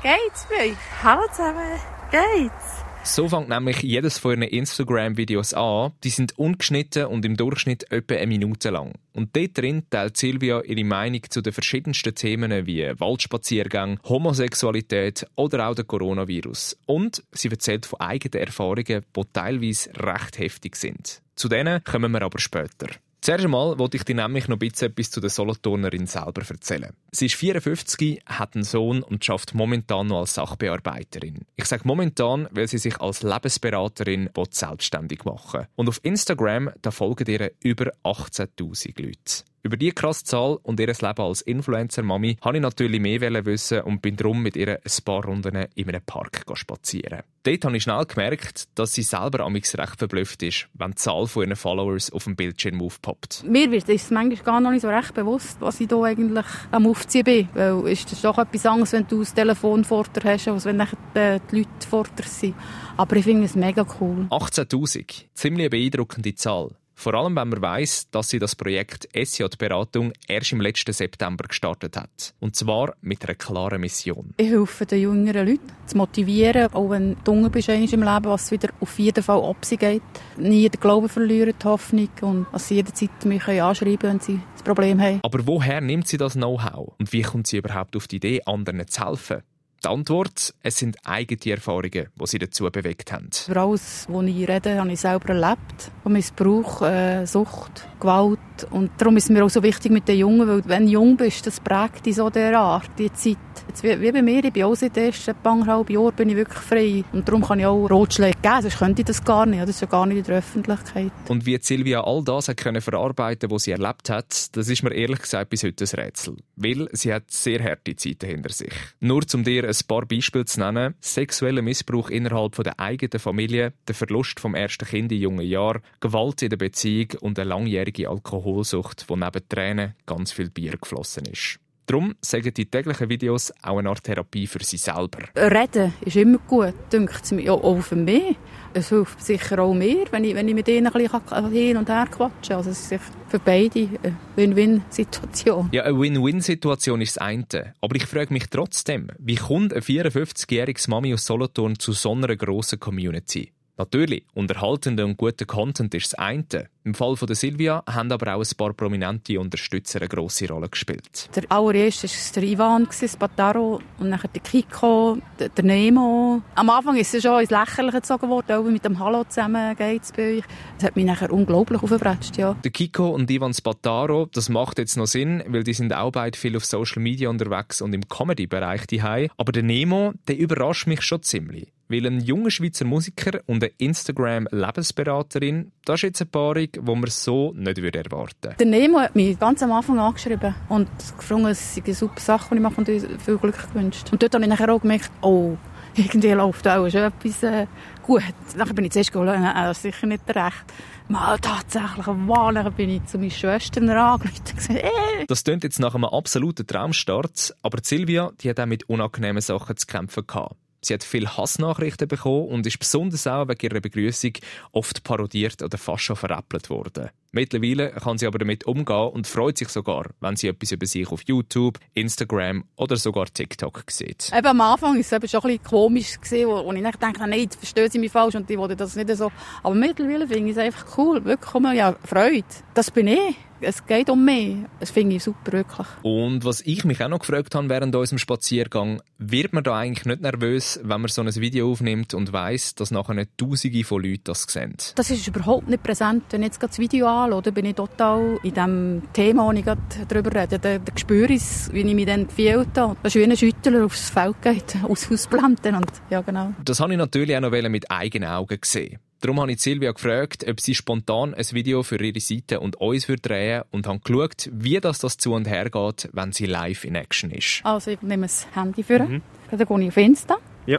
geht's 0.02 0.46
bei 0.48 0.70
euch? 0.70 0.76
Hallo 1.02 1.26
zusammen, 1.30 1.78
geht's? 2.10 2.85
So 3.06 3.28
fängt 3.28 3.48
nämlich 3.48 3.82
jedes 3.82 4.18
von 4.18 4.32
ihren 4.32 4.42
Instagram-Videos 4.42 5.54
an. 5.54 5.92
Die 6.02 6.10
sind 6.10 6.36
ungeschnitten 6.38 7.06
und 7.06 7.24
im 7.24 7.36
Durchschnitt 7.36 7.90
etwa 7.92 8.16
eine 8.16 8.26
Minute 8.26 8.70
lang. 8.70 8.94
Und 9.12 9.34
dort 9.36 9.56
drin 9.56 9.84
teilt 9.88 10.16
Silvia 10.16 10.60
ihre 10.62 10.84
Meinung 10.84 11.22
zu 11.30 11.40
den 11.40 11.52
verschiedensten 11.52 12.16
Themen 12.16 12.66
wie 12.66 12.82
Waldspaziergang, 12.98 14.00
Homosexualität 14.04 15.24
oder 15.36 15.68
auch 15.68 15.76
der 15.76 15.84
Coronavirus. 15.84 16.76
Und 16.86 17.22
sie 17.30 17.48
erzählt 17.48 17.86
von 17.86 18.00
eigenen 18.00 18.44
Erfahrungen, 18.44 19.04
die 19.16 19.22
teilweise 19.32 19.90
recht 19.94 20.38
heftig 20.40 20.74
sind. 20.74 21.22
Zu 21.36 21.48
denen 21.48 21.84
kommen 21.84 22.10
wir 22.10 22.22
aber 22.22 22.40
später. 22.40 22.88
Zuerst 23.26 23.44
einmal 23.44 23.76
wollte 23.76 23.96
ich 23.96 24.04
dir 24.04 24.14
nämlich 24.14 24.46
noch 24.46 24.54
ein 24.54 24.60
bisschen 24.60 24.92
etwas 24.92 25.10
zu 25.10 25.20
der 25.20 25.30
Solothurnerin 25.30 26.06
selber 26.06 26.42
erzählen. 26.48 26.92
Sie 27.10 27.26
ist 27.26 27.34
54, 27.34 28.22
hat 28.24 28.54
einen 28.54 28.62
Sohn 28.62 29.02
und 29.02 29.24
schafft 29.24 29.52
momentan 29.52 30.06
noch 30.06 30.20
als 30.20 30.34
Sachbearbeiterin. 30.34 31.44
Ich 31.56 31.64
sage 31.64 31.82
momentan, 31.86 32.46
weil 32.52 32.68
sie 32.68 32.78
sich 32.78 33.00
als 33.00 33.24
Lebensberaterin 33.24 34.30
selbstständig 34.48 35.24
machen 35.24 35.66
Und 35.74 35.88
auf 35.88 35.98
Instagram 36.04 36.70
da 36.82 36.92
folgen 36.92 37.26
ihr 37.26 37.50
über 37.64 37.90
18.000 38.04 39.02
Leute. 39.02 39.42
Über 39.66 39.76
diese 39.76 39.94
krasse 39.94 40.22
Zahl 40.22 40.58
und 40.62 40.78
ihr 40.78 40.86
Leben 40.86 41.20
als 41.22 41.40
Influencer-Mami 41.40 42.36
wollte 42.40 42.58
ich 42.58 42.62
natürlich 42.62 43.00
mehr 43.00 43.20
wissen 43.44 43.80
und 43.80 44.00
bin 44.00 44.14
darum 44.14 44.40
mit 44.40 44.54
ihr 44.54 44.78
ein 44.78 45.04
paar 45.04 45.24
Runden 45.24 45.66
in 45.74 45.88
einem 45.88 46.02
Park 46.06 46.44
spazieren. 46.54 47.22
Dort 47.42 47.64
habe 47.64 47.76
ich 47.76 47.82
schnell 47.82 48.04
gemerkt, 48.04 48.68
dass 48.76 48.92
sie 48.92 49.02
selber 49.02 49.44
amigs 49.44 49.76
recht 49.76 49.98
verblüfft 49.98 50.44
ist, 50.44 50.68
wenn 50.74 50.92
die 50.92 50.94
Zahl 50.94 51.26
von 51.26 51.42
ihren 51.42 51.56
Followers 51.56 52.12
auf 52.12 52.22
dem 52.22 52.36
Bildschirm 52.36 52.80
aufpoppt. 52.80 53.42
Mir 53.44 53.68
wird 53.72 53.88
es 53.88 54.08
manchmal 54.12 54.44
gar 54.44 54.60
noch 54.60 54.70
nicht 54.70 54.82
so 54.82 54.88
recht 54.88 55.14
bewusst, 55.14 55.56
was 55.58 55.80
ich 55.80 55.88
hier 55.88 56.00
eigentlich 56.00 56.46
am 56.70 56.86
Aufziehen 56.86 57.24
bin. 57.24 57.48
Weil 57.54 57.88
es 57.88 58.04
ist 58.04 58.22
doch 58.22 58.38
etwas 58.38 58.66
anderes, 58.66 58.92
wenn 58.92 59.08
du 59.08 59.18
das 59.18 59.34
Telefon 59.34 59.82
vor 59.82 60.04
dir 60.04 60.22
hast, 60.32 60.46
als 60.46 60.64
wenn 60.64 60.78
die 60.78 61.56
Leute 61.56 61.68
vor 61.90 62.04
dir 62.16 62.22
sind. 62.22 62.54
Aber 62.96 63.16
ich 63.16 63.24
finde 63.24 63.46
es 63.46 63.56
mega 63.56 63.84
cool. 64.00 64.28
18'000, 64.30 65.24
ziemlich 65.34 65.62
eine 65.62 65.70
beeindruckende 65.70 66.36
Zahl. 66.36 66.70
Vor 66.98 67.12
allem, 67.12 67.36
wenn 67.36 67.50
man 67.50 67.60
weiß, 67.60 68.10
dass 68.10 68.30
sie 68.30 68.38
das 68.38 68.56
Projekt 68.56 69.06
SJ-Beratung 69.14 70.12
erst 70.26 70.52
im 70.52 70.62
letzten 70.62 70.94
September 70.94 71.44
gestartet 71.46 71.94
hat. 71.96 72.34
Und 72.40 72.56
zwar 72.56 72.94
mit 73.02 73.22
einer 73.22 73.34
klaren 73.34 73.82
Mission. 73.82 74.32
Ich 74.38 74.48
helfe 74.48 74.86
den 74.86 75.02
jüngeren 75.02 75.46
Leuten 75.46 75.72
zu 75.84 75.98
motivieren, 75.98 76.72
auch 76.72 76.88
wenn 76.88 77.14
du 77.22 77.34
jung 77.34 77.50
bist 77.50 77.68
im 77.68 78.02
Leben, 78.02 78.24
was 78.24 78.50
wieder 78.50 78.70
auf 78.80 78.98
jeden 78.98 79.22
Fall 79.22 79.44
ab 79.44 79.58
sie 79.60 79.76
geht. 79.76 80.02
Nie 80.38 80.70
den 80.70 80.80
Glauben 80.80 81.10
verlieren, 81.10 81.52
die 81.62 81.66
Hoffnung 81.66 82.08
und 82.22 82.46
dass 82.50 82.68
sie 82.68 82.76
jederzeit 82.76 83.24
mich 83.26 83.46
anschreiben 83.46 83.98
können, 83.98 84.12
wenn 84.14 84.20
sie 84.20 84.40
das 84.54 84.62
Problem 84.62 85.00
haben. 85.00 85.20
Aber 85.22 85.46
woher 85.46 85.82
nimmt 85.82 86.08
sie 86.08 86.16
das 86.16 86.32
Know-how? 86.32 86.94
Und 86.98 87.12
wie 87.12 87.22
kommt 87.22 87.46
sie 87.46 87.58
überhaupt 87.58 87.94
auf 87.94 88.08
die 88.08 88.16
Idee, 88.16 88.40
anderen 88.46 88.88
zu 88.88 89.06
helfen? 89.06 89.42
Die 89.84 89.88
Antwort, 89.88 90.54
es 90.62 90.78
sind 90.78 90.96
eigene 91.04 91.52
Erfahrungen, 91.52 92.08
die 92.14 92.26
sie 92.26 92.38
dazu 92.38 92.70
bewegt 92.70 93.12
haben. 93.12 93.28
Über 93.48 93.62
alles, 93.62 94.06
was 94.08 94.24
ich 94.24 94.48
rede, 94.48 94.78
habe 94.78 94.92
ich 94.92 95.00
selber 95.00 95.28
erlebt. 95.28 95.92
Missbrauch, 96.04 96.82
äh, 96.82 97.26
Sucht, 97.26 97.86
Gewalt. 98.00 98.38
Und 98.70 98.90
darum 98.98 99.16
ist 99.16 99.24
es 99.24 99.30
mir 99.30 99.44
auch 99.44 99.50
so 99.50 99.62
wichtig 99.62 99.92
mit 99.92 100.08
den 100.08 100.18
Jungen, 100.18 100.48
weil 100.48 100.64
wenn 100.64 100.86
du 100.86 100.92
jung 100.92 101.16
bist, 101.16 101.46
das 101.46 101.60
prägt 101.60 102.06
dich 102.06 102.16
so 102.16 102.30
der 102.30 102.58
Art, 102.58 102.90
die 102.98 103.12
Zeit. 103.12 103.36
Jetzt, 103.68 103.82
wie, 103.82 104.00
wie 104.00 104.12
bei 104.12 104.22
mir, 104.22 104.44
ich 104.44 104.52
bin 104.52 104.62
auch 104.62 104.74
seit 104.74 104.96
ersten 104.96 105.34
anderthalb 105.42 105.90
Jahren 105.90 106.14
bin 106.14 106.28
ich 106.28 106.36
wirklich 106.36 106.58
frei. 106.58 107.04
Und 107.12 107.28
darum 107.28 107.42
kann 107.42 107.58
ich 107.58 107.66
auch 107.66 107.90
Rotschläge 107.90 108.38
geben, 108.40 108.62
sonst 108.62 108.78
könnte 108.78 109.02
ich 109.02 109.06
das 109.06 109.24
gar 109.24 109.44
nicht. 109.44 109.60
Das 109.62 109.70
ist 109.70 109.80
ja 109.80 109.86
gar 109.86 110.06
nicht 110.06 110.18
in 110.18 110.24
der 110.24 110.38
Öffentlichkeit. 110.38 111.10
Und 111.28 111.46
wie 111.46 111.58
Silvia 111.60 112.02
all 112.02 112.22
das 112.22 112.48
hat 112.48 112.56
können 112.56 112.80
verarbeiten 112.80 113.50
was 113.50 113.64
sie 113.64 113.72
erlebt 113.72 114.08
hat, 114.08 114.56
das 114.56 114.68
ist 114.68 114.82
mir 114.82 114.94
ehrlich 114.94 115.20
gesagt 115.20 115.50
bis 115.50 115.64
heute 115.64 115.84
ein 115.84 116.00
Rätsel. 116.00 116.36
Weil 116.56 116.88
sie 116.92 117.12
hat 117.12 117.30
sehr 117.30 117.62
harte 117.62 117.96
Zeiten 117.96 118.26
hinter 118.26 118.52
sich. 118.52 118.72
Nur 119.00 119.22
um 119.34 119.44
dir 119.44 119.64
ein 119.64 119.76
paar 119.88 120.06
Beispiele 120.06 120.44
zu 120.44 120.60
nennen. 120.60 120.94
Sexueller 121.00 121.62
Missbrauch 121.62 122.08
innerhalb 122.08 122.56
der 122.62 122.78
eigenen 122.78 123.18
Familie, 123.18 123.72
der 123.88 123.94
Verlust 123.94 124.40
vom 124.40 124.54
ersten 124.54 124.86
Kind 124.86 125.12
in 125.12 125.18
jungen 125.18 125.46
Jahren, 125.46 125.82
Gewalt 126.00 126.42
in 126.42 126.50
der 126.50 126.56
Beziehung 126.56 127.08
und 127.20 127.38
eine 127.38 127.48
langjährige 127.48 128.08
Alkoholsucht, 128.08 129.04
wo 129.08 129.16
neben 129.16 129.48
Tränen 129.48 129.94
ganz 130.06 130.32
viel 130.32 130.50
Bier 130.50 130.76
geflossen 130.78 131.24
ist. 131.26 131.58
Darum 131.86 132.16
sagen 132.20 132.52
die 132.52 132.66
täglichen 132.66 133.08
Videos 133.08 133.52
auch 133.62 133.78
eine 133.78 133.88
Art 133.88 134.02
Therapie 134.02 134.48
für 134.48 134.62
sie 134.64 134.76
selber. 134.76 135.20
Reden 135.36 135.94
ist 136.00 136.16
immer 136.16 136.38
gut, 136.38 136.74
denkt 136.92 137.20
es 137.22 137.30
mir, 137.30 137.52
auch 137.52 137.80
für 137.80 137.94
mich. 137.94 138.36
Es 138.74 138.88
hilft 138.88 139.24
sicher 139.24 139.60
auch 139.60 139.72
mir, 139.72 140.04
wenn 140.10 140.24
ich, 140.24 140.34
wenn 140.34 140.48
ich 140.48 140.54
mit 140.54 140.66
ihnen 140.68 140.88
ein 140.88 140.92
bisschen 140.92 141.52
hin 141.52 141.76
und 141.76 141.88
her 141.88 142.06
quatschen 142.10 142.48
kann. 142.48 142.56
Also 142.56 142.70
es 142.70 142.90
ist 142.90 143.00
für 143.28 143.38
beide 143.38 143.88
eine 144.02 144.16
Win-Win-Situation. 144.34 145.68
Ja, 145.72 145.84
eine 145.84 145.98
Win-Win-Situation 145.98 147.00
ist 147.00 147.16
das 147.16 147.22
eine. 147.22 147.74
Aber 147.80 147.94
ich 147.94 148.04
frage 148.04 148.32
mich 148.34 148.48
trotzdem, 148.50 149.12
wie 149.18 149.36
kommt 149.36 149.72
eine 149.72 149.80
54-jährige 149.80 150.80
Mami 150.88 151.14
aus 151.14 151.24
Solothurn 151.24 151.78
zu 151.78 151.92
so 151.92 152.12
einer 152.12 152.34
grossen 152.36 152.80
Community? 152.80 153.52
Natürlich, 153.78 154.24
unterhaltender 154.32 155.04
und 155.04 155.18
guter 155.18 155.44
Content 155.44 155.92
ist 155.92 156.12
das 156.12 156.14
eine. 156.14 156.70
Im 156.84 156.94
Fall 156.94 157.14
von 157.16 157.26
der 157.26 157.36
Silvia 157.36 157.82
haben 157.86 158.10
aber 158.10 158.34
auch 158.34 158.40
ein 158.40 158.56
paar 158.56 158.72
prominente 158.72 159.38
Unterstützer 159.38 160.00
eine 160.00 160.08
grosse 160.08 160.48
Rolle 160.48 160.68
gespielt. 160.68 161.28
Der 161.34 161.42
allererste 161.50 162.06
war 162.08 162.32
der 162.36 162.42
Ivan, 162.44 162.88
Spataro, 162.90 163.80
und 163.98 164.10
dann 164.10 164.20
der 164.32 164.40
Kiko, 164.40 165.18
der, 165.38 165.50
der 165.50 165.64
Nemo. 165.64 166.40
Am 166.54 166.70
Anfang 166.70 166.96
ist 166.96 167.12
es 167.14 167.22
schon 167.22 167.40
ins 167.40 167.50
Lächerliche 167.50 168.00
gezogen 168.00 168.30
worden, 168.30 168.52
auch 168.52 168.64
mit 168.64 168.84
dem 168.84 168.98
Hallo 168.98 169.24
zusammen 169.24 169.76
geht's 169.76 170.12
bei 170.12 170.38
euch. 170.38 170.44
Das 170.78 170.86
hat 170.86 170.96
mich 170.96 171.04
nachher 171.04 171.30
unglaublich 171.30 171.82
aufgebracht, 171.82 172.36
ja. 172.38 172.54
Der 172.54 172.70
Kiko 172.70 173.10
und 173.10 173.30
Ivan 173.30 173.52
Spataro, 173.52 174.26
das 174.32 174.48
macht 174.48 174.78
jetzt 174.78 174.96
noch 174.96 175.06
Sinn, 175.06 175.42
weil 175.48 175.64
die 175.64 175.74
sind 175.74 175.92
auch 175.92 176.12
beide 176.12 176.38
viel 176.38 176.56
auf 176.56 176.64
Social 176.64 177.02
Media 177.02 177.28
unterwegs 177.28 177.82
und 177.82 177.92
im 177.92 178.08
Comedy-Bereich 178.08 178.86
daheim. 178.86 179.28
Aber 179.36 179.52
der 179.52 179.64
Nemo, 179.64 180.12
der 180.28 180.38
überrascht 180.38 180.86
mich 180.86 181.02
schon 181.02 181.22
ziemlich. 181.22 181.75
Weil 181.88 182.06
ein 182.06 182.20
junger 182.20 182.50
Schweizer 182.50 182.84
Musiker 182.84 183.40
und 183.46 183.62
eine 183.62 183.72
Instagram-Lebensberaterin, 183.78 185.72
das 185.84 185.96
ist 185.96 186.02
jetzt 186.02 186.20
eine 186.22 186.30
Paarung, 186.30 186.68
die 186.72 186.80
man 186.80 187.06
so 187.06 187.52
nicht 187.54 187.78
erwarten 187.78 188.10
würde. 188.42 188.56
Der 188.58 188.66
Nemo 188.66 188.98
hat 188.98 189.14
mich 189.14 189.38
ganz 189.38 189.62
am 189.62 189.72
Anfang 189.72 189.98
angeschrieben 189.98 190.54
und 190.68 190.88
gefragt, 191.16 191.46
es 191.46 191.74
sei 191.74 191.82
eine 191.84 191.94
super 191.94 192.20
Sache, 192.20 192.48
die 192.50 192.56
ich 192.56 192.60
mache 192.60 192.76
und 192.78 192.86
viel 192.86 193.38
Glück 193.38 193.72
gewünscht. 193.72 194.08
Und 194.10 194.22
dort 194.22 194.34
habe 194.34 194.44
ich 194.44 194.50
nachher 194.50 194.72
auch 194.72 194.80
gemerkt, 194.80 195.10
oh, 195.22 195.56
irgendwie 195.94 196.32
läuft 196.32 196.66
auch 196.68 196.88
schon 196.90 197.02
etwas 197.02 197.42
äh, 197.42 197.66
gut. 198.02 198.22
Nachher 198.56 198.74
bin 198.74 198.84
ich 198.84 198.92
zuerst 198.92 199.12
gedacht, 199.12 199.38
äh, 199.38 199.54
das 199.54 199.78
ist 199.78 199.82
sicher 199.82 200.06
nicht 200.06 200.28
recht. 200.28 200.64
Mal 201.08 201.38
tatsächlich, 201.38 202.06
wow, 202.06 202.52
dann 202.52 202.72
bin 202.72 202.90
ich 202.90 203.04
zu 203.06 203.18
meinen 203.18 203.30
Schwestern 203.30 203.88
angerufen 203.88 204.42
und 204.48 204.56
gesagt, 204.56 204.80
äh. 204.80 205.26
Das 205.28 205.44
klingt 205.44 205.62
jetzt 205.62 205.78
nach 205.78 205.94
einem 205.94 206.06
absoluten 206.06 206.66
Traumstart, 206.66 207.54
aber 207.62 207.78
Silvia, 207.82 208.32
die 208.40 208.50
hat 208.50 208.58
auch 208.58 208.66
mit 208.66 208.88
unangenehmen 208.88 209.40
Sachen 209.40 209.76
zu 209.76 209.86
kämpfen 209.86 210.26
gehabt. 210.26 210.56
Sie 210.86 210.94
hat 210.94 211.02
viele 211.02 211.36
Hassnachrichten 211.36 212.06
bekommen 212.06 212.46
und 212.46 212.64
ist 212.64 212.78
besonders 212.78 213.26
auch 213.26 213.48
wegen 213.48 213.66
ihrer 213.66 213.80
Begrüßung 213.80 214.34
oft 214.70 215.02
parodiert 215.02 215.60
oder 215.60 215.78
fast 215.78 216.04
schon 216.04 216.14
veräppelt 216.14 216.70
worden. 216.70 217.10
Mittlerweile 217.36 217.90
kann 217.90 218.16
sie 218.16 218.26
aber 218.26 218.38
damit 218.38 218.64
umgehen 218.64 219.10
und 219.10 219.26
freut 219.26 219.58
sich 219.58 219.68
sogar, 219.68 220.06
wenn 220.20 220.36
sie 220.36 220.48
etwas 220.48 220.72
über 220.72 220.86
sich 220.86 221.06
auf 221.08 221.20
YouTube, 221.26 221.78
Instagram 221.92 222.64
oder 222.76 222.96
sogar 222.96 223.26
TikTok 223.26 223.84
sieht. 223.90 224.32
Eben 224.34 224.46
am 224.46 224.60
Anfang 224.62 224.94
war 224.94 225.00
es 225.00 225.12
eben 225.12 225.28
schon 225.28 225.42
ein 225.42 225.48
bisschen 225.48 225.64
komisch, 225.64 226.18
gewesen, 226.18 226.48
wo, 226.48 226.64
wo 226.64 226.72
ich 226.72 226.82
dachte, 226.82 227.20
nein, 227.28 227.40
jetzt 227.40 227.56
verstehen 227.56 227.90
sie 227.90 227.98
mich 227.98 228.10
falsch 228.10 228.36
und 228.36 228.48
die 228.48 228.56
wollen 228.56 228.74
das 228.74 228.96
nicht 228.96 229.14
so. 229.14 229.30
Aber 229.62 229.74
mittlerweile 229.74 230.26
finde 230.26 230.50
ich 230.50 230.56
es 230.56 230.62
einfach 230.62 230.96
cool, 230.96 231.22
wirklich, 231.26 231.74
ja, 231.74 231.94
Freude. 232.06 232.46
Das 232.72 232.90
bin 232.90 233.08
ich 233.08 233.36
es 233.60 233.86
geht 233.86 234.10
um 234.10 234.24
mich. 234.24 234.56
Das 234.80 234.90
finde 234.90 235.16
ich 235.16 235.24
super, 235.24 235.52
wirklich. 235.52 235.86
Und 236.02 236.44
was 236.44 236.60
ich 236.62 236.84
mich 236.84 237.02
auch 237.02 237.08
noch 237.08 237.20
gefragt 237.20 237.54
habe 237.54 237.68
während 237.68 237.94
unserem 237.94 238.18
Spaziergang, 238.18 239.00
wird 239.18 239.52
man 239.52 239.64
da 239.64 239.76
eigentlich 239.76 240.06
nicht 240.06 240.20
nervös, 240.20 240.78
wenn 240.82 241.00
man 241.00 241.08
so 241.08 241.22
ein 241.22 241.34
Video 241.34 241.70
aufnimmt 241.70 242.14
und 242.14 242.32
weiss, 242.32 242.74
dass 242.74 242.90
nachher 242.90 243.14
nicht 243.14 243.30
Tausende 243.38 243.84
von 243.84 244.02
Leuten 244.02 244.24
das 244.24 244.42
sehen? 244.42 244.76
Das 244.94 245.10
ist 245.10 245.26
überhaupt 245.26 245.68
nicht 245.68 245.82
präsent. 245.82 246.24
Wenn 246.30 246.42
ich 246.42 246.48
jetzt 246.48 246.62
das 246.62 246.78
Video 246.78 247.06
anschaue, 247.32 247.52
bin 247.52 247.66
ich 247.66 247.74
total 247.74 248.38
in 248.42 248.54
dem 248.54 249.02
Thema, 249.12 249.48
das 249.50 249.58
ich 249.58 249.64
gerade 249.64 249.80
darüber 250.08 250.40
rede. 250.40 250.58
Da, 250.58 250.78
da 250.78 250.92
spüre 250.96 251.32
ich 251.32 251.42
wie 251.72 251.80
ich 251.80 251.94
mich 251.94 252.06
dann 252.06 252.26
gefühlt 252.26 252.76
habe. 252.76 252.96
Das 253.02 253.14
ist 253.14 253.20
wie 253.20 253.24
ein 253.24 253.36
Schüttler 253.36 253.84
aufs 253.84 254.10
Feld 254.10 254.40
geht, 254.42 254.76
aus 254.88 255.10
Ausblenden. 255.10 255.76
Und, 255.76 255.92
ja, 256.10 256.20
genau. 256.22 256.52
Das 256.64 256.80
habe 256.80 256.92
ich 256.92 256.98
natürlich 256.98 257.36
auch 257.36 257.40
noch 257.40 257.50
mit 257.50 257.90
eigenen 257.90 258.28
Augen 258.28 258.60
gesehen. 258.60 258.98
Darum 259.20 259.40
habe 259.40 259.52
ich 259.52 259.60
Silvia 259.60 259.92
gefragt, 259.92 260.44
ob 260.48 260.60
sie 260.60 260.74
spontan 260.74 261.34
ein 261.34 261.44
Video 261.52 261.82
für 261.82 262.00
ihre 262.00 262.20
Seite 262.20 262.60
und 262.60 262.76
uns 262.76 263.06
drehen 263.06 263.18
würde 263.24 263.66
und 263.70 263.86
habe 263.86 264.00
geschaut, 264.00 264.50
wie 264.52 264.78
das, 264.78 264.98
das 264.98 265.16
zu 265.16 265.32
und 265.32 265.48
her 265.48 265.70
geht, 265.70 266.10
wenn 266.12 266.32
sie 266.32 266.46
live 266.46 266.84
in 266.84 266.94
Action 266.94 267.30
ist. 267.30 267.60
Also 267.64 267.92
ich 267.92 268.02
nehme 268.02 268.26
das 268.26 268.46
Handy 268.54 268.82
für. 268.82 269.00
Mhm. 269.00 269.22
Dann 269.50 269.58
gehe 269.66 269.80
ich 269.80 269.88
auf 269.88 269.96
Insta. 269.96 270.36
Ja. 270.66 270.78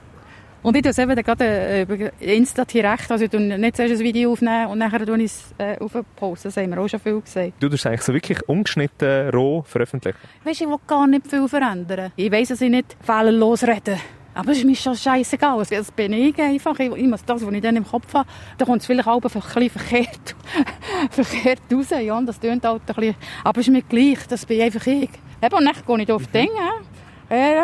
Und 0.63 0.75
ich 0.75 0.81
tue 0.81 0.91
es 0.91 0.97
eben 0.97 1.15
gerade 1.15 1.45
äh, 1.45 1.81
über 1.83 2.11
Insta 2.21 2.65
direkt. 2.65 3.11
Also 3.11 3.25
ich 3.25 3.31
tue 3.31 3.39
nicht 3.39 3.75
zuerst 3.75 3.93
ein 3.93 3.99
Video 3.99 4.31
aufnehmen 4.31 4.67
und 4.67 4.79
nachher 4.79 5.05
tue 5.05 5.17
ich 5.17 5.25
es 5.25 5.53
äh, 5.57 5.77
auf 5.79 5.93
Post. 6.15 6.45
Das 6.45 6.57
haben 6.57 6.71
wir 6.71 6.79
auch 6.79 6.87
schon 6.87 6.99
viel 6.99 7.21
gesehen. 7.21 7.53
Du 7.59 7.69
tust 7.69 7.85
eigentlich 7.85 8.01
so 8.01 8.13
wirklich 8.13 8.47
ungeschnitten, 8.49 9.29
roh 9.29 9.63
veröffentlichen? 9.63 10.17
Weißt 10.43 10.61
du, 10.61 10.65
ich 10.65 10.69
will 10.69 10.79
gar 10.87 11.07
nicht 11.07 11.27
viel 11.27 11.47
verändern. 11.47 12.11
Ich 12.15 12.31
weiss, 12.31 12.49
dass 12.49 12.61
ich 12.61 12.69
nicht 12.69 12.97
fehlerlos 13.01 13.63
rede. 13.63 13.97
Aber 14.37 14.51
es 14.51 14.59
ist 14.59 14.65
mir 14.65 14.75
schon 14.75 14.95
scheißegal. 14.95 15.63
Das 15.67 15.91
bin 15.91 16.13
ich 16.13 16.37
einfach. 16.39 16.77
Ich, 16.79 16.89
muss 16.89 17.25
das, 17.25 17.43
was 17.43 17.53
ich 17.53 17.61
dann 17.61 17.75
im 17.75 17.87
Kopf 17.87 18.13
habe, 18.13 18.29
da 18.57 18.65
kommt 18.65 18.81
es 18.81 18.85
vielleicht 18.85 19.07
auch 19.07 19.15
ein 19.15 19.21
bisschen 19.21 19.69
verkehrt, 19.69 20.35
verkehrt 21.09 21.61
raus. 21.73 21.89
Ja, 21.89 22.21
das 22.21 22.39
tönt 22.39 22.63
halt 22.63 22.81
ein 22.85 22.95
bisschen. 22.95 23.15
Aber 23.43 23.59
es 23.59 23.67
ist 23.67 23.73
mir 23.73 23.81
gleich. 23.81 24.27
Das 24.27 24.45
bin 24.45 24.61
einfach 24.61 24.85
ich. 24.85 25.09
Eben, 25.41 25.55
und 25.55 25.65
dann 25.65 25.73
gehe 25.85 26.03
ich 26.03 26.11
auf 26.11 26.21
mhm. 26.21 26.31
Dinge. 26.31 26.49
Äh, 27.29 27.61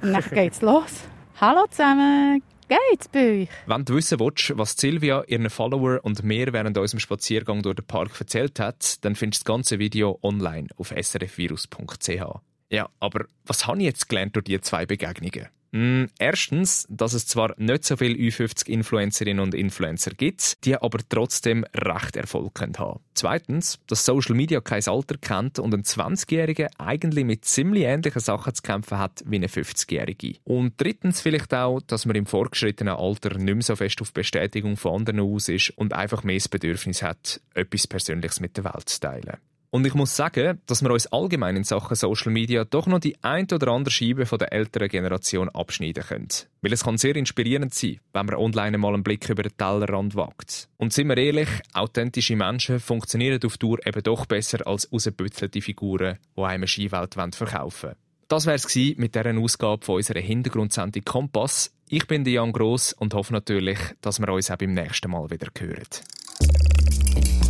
und 0.00 0.12
dann 0.12 0.24
geht's 0.30 0.62
los. 0.62 1.02
Hallo 1.38 1.66
zusammen. 1.68 2.42
Geht's 2.66 3.08
bei 3.08 3.42
euch? 3.42 3.48
Wenn 3.66 3.84
du 3.84 3.96
wissen 3.96 4.18
willst, 4.18 4.56
was 4.56 4.72
Silvia, 4.72 5.22
ihren 5.26 5.50
Follower 5.50 6.00
und 6.02 6.22
mir 6.22 6.50
während 6.54 6.78
unserem 6.78 6.98
Spaziergang 6.98 7.60
durch 7.60 7.76
den 7.76 7.86
Park 7.86 8.18
erzählt 8.18 8.58
hat, 8.58 9.04
dann 9.04 9.14
findest 9.14 9.42
du 9.42 9.44
das 9.44 9.54
ganze 9.54 9.78
Video 9.78 10.18
online 10.22 10.68
auf 10.78 10.94
srfvirus.ch. 10.98 12.40
Ja, 12.70 12.88
aber 13.00 13.26
was 13.44 13.66
habe 13.66 13.78
ich 13.80 13.84
jetzt 13.84 14.08
gelernt 14.08 14.34
durch 14.34 14.44
diese 14.46 14.62
zwei 14.62 14.86
Begegnungen? 14.86 15.48
Mm, 15.76 16.06
erstens, 16.18 16.86
dass 16.88 17.12
es 17.12 17.26
zwar 17.26 17.54
nicht 17.58 17.84
so 17.84 17.98
viele 17.98 18.14
Ü50-Influencerinnen 18.14 19.42
und 19.42 19.54
Influencer 19.54 20.12
gibt, 20.12 20.64
die 20.64 20.74
aber 20.74 21.00
trotzdem 21.06 21.66
recht 21.74 22.16
Erfolg 22.16 22.54
können 22.54 22.78
haben. 22.78 23.00
Zweitens, 23.12 23.78
dass 23.86 24.06
Social 24.06 24.34
Media 24.34 24.62
kein 24.62 24.82
Alter 24.86 25.18
kennt 25.18 25.58
und 25.58 25.74
ein 25.74 25.82
20-Jähriger 25.82 26.68
eigentlich 26.78 27.26
mit 27.26 27.44
ziemlich 27.44 27.82
ähnlichen 27.82 28.22
Sachen 28.22 28.54
zu 28.54 28.62
kämpfen 28.62 28.98
hat 28.98 29.22
wie 29.26 29.36
eine 29.36 29.48
50-Jährige. 29.48 30.38
Und 30.44 30.72
drittens 30.78 31.20
vielleicht 31.20 31.52
auch, 31.52 31.82
dass 31.82 32.06
man 32.06 32.16
im 32.16 32.24
fortgeschrittenen 32.24 32.96
Alter 32.96 33.36
nicht 33.36 33.54
mehr 33.54 33.62
so 33.62 33.76
fest 33.76 34.00
auf 34.00 34.14
Bestätigung 34.14 34.78
von 34.78 35.00
anderen 35.00 35.20
aus 35.20 35.50
ist 35.50 35.74
und 35.76 35.92
einfach 35.92 36.24
mehr 36.24 36.36
das 36.36 36.48
Bedürfnis 36.48 37.02
hat, 37.02 37.42
etwas 37.52 37.86
Persönliches 37.86 38.40
mit 38.40 38.56
der 38.56 38.64
Welt 38.64 38.88
zu 38.88 38.98
teilen. 38.98 39.36
Und 39.76 39.86
ich 39.86 39.92
muss 39.92 40.16
sagen, 40.16 40.58
dass 40.64 40.80
wir 40.80 40.90
uns 40.90 41.06
allgemein 41.08 41.54
in 41.54 41.62
Sachen 41.62 41.96
Social 41.96 42.32
Media 42.32 42.64
doch 42.64 42.86
noch 42.86 42.98
die 42.98 43.22
ein 43.22 43.46
oder 43.52 43.72
andere 43.72 43.92
Scheibe 43.92 44.24
von 44.24 44.38
der 44.38 44.50
älteren 44.50 44.88
Generation 44.88 45.50
abschneiden 45.50 46.02
können. 46.02 46.28
Weil 46.62 46.72
es 46.72 46.82
kann 46.82 46.96
sehr 46.96 47.14
inspirierend 47.14 47.74
sein, 47.74 48.00
wenn 48.14 48.24
man 48.24 48.36
online 48.36 48.78
mal 48.78 48.94
einen 48.94 49.02
Blick 49.02 49.28
über 49.28 49.42
den 49.42 49.54
Tellerrand 49.54 50.14
wagt. 50.14 50.70
Und 50.78 50.94
sind 50.94 51.08
wir 51.08 51.18
ehrlich, 51.18 51.48
authentische 51.74 52.36
Menschen 52.36 52.80
funktionieren 52.80 53.38
auf 53.44 53.58
Tour 53.58 53.86
eben 53.86 54.02
doch 54.02 54.24
besser 54.24 54.66
als 54.66 54.90
rausgebützelte 54.90 55.60
Figuren, 55.60 56.16
die 56.34 56.40
einem 56.40 56.54
eine 56.54 56.68
Skiwelt 56.68 57.14
verkaufen 57.14 57.90
wollen. 57.90 57.96
Das 58.28 58.46
wäre 58.46 58.56
es 58.56 58.74
mit 58.96 59.14
dieser 59.14 59.38
Ausgabe 59.38 59.84
von 59.84 59.96
unserer 59.96 60.20
Hintergrundsendung 60.20 61.04
Kompass. 61.04 61.70
Ich 61.90 62.06
bin 62.06 62.24
Jan 62.24 62.52
Gross 62.52 62.94
und 62.94 63.12
hoffe 63.12 63.34
natürlich, 63.34 63.78
dass 64.00 64.20
wir 64.20 64.32
uns 64.32 64.50
auch 64.50 64.56
beim 64.56 64.72
nächsten 64.72 65.10
Mal 65.10 65.28
wieder 65.30 65.48
hören. 65.54 65.84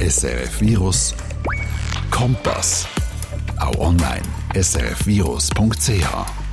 SRF 0.00 0.60
Virus 0.60 1.14
Kompass. 2.10 2.86
Auch 3.58 3.78
online 3.78 4.22
srfvirus.ch 4.54 6.45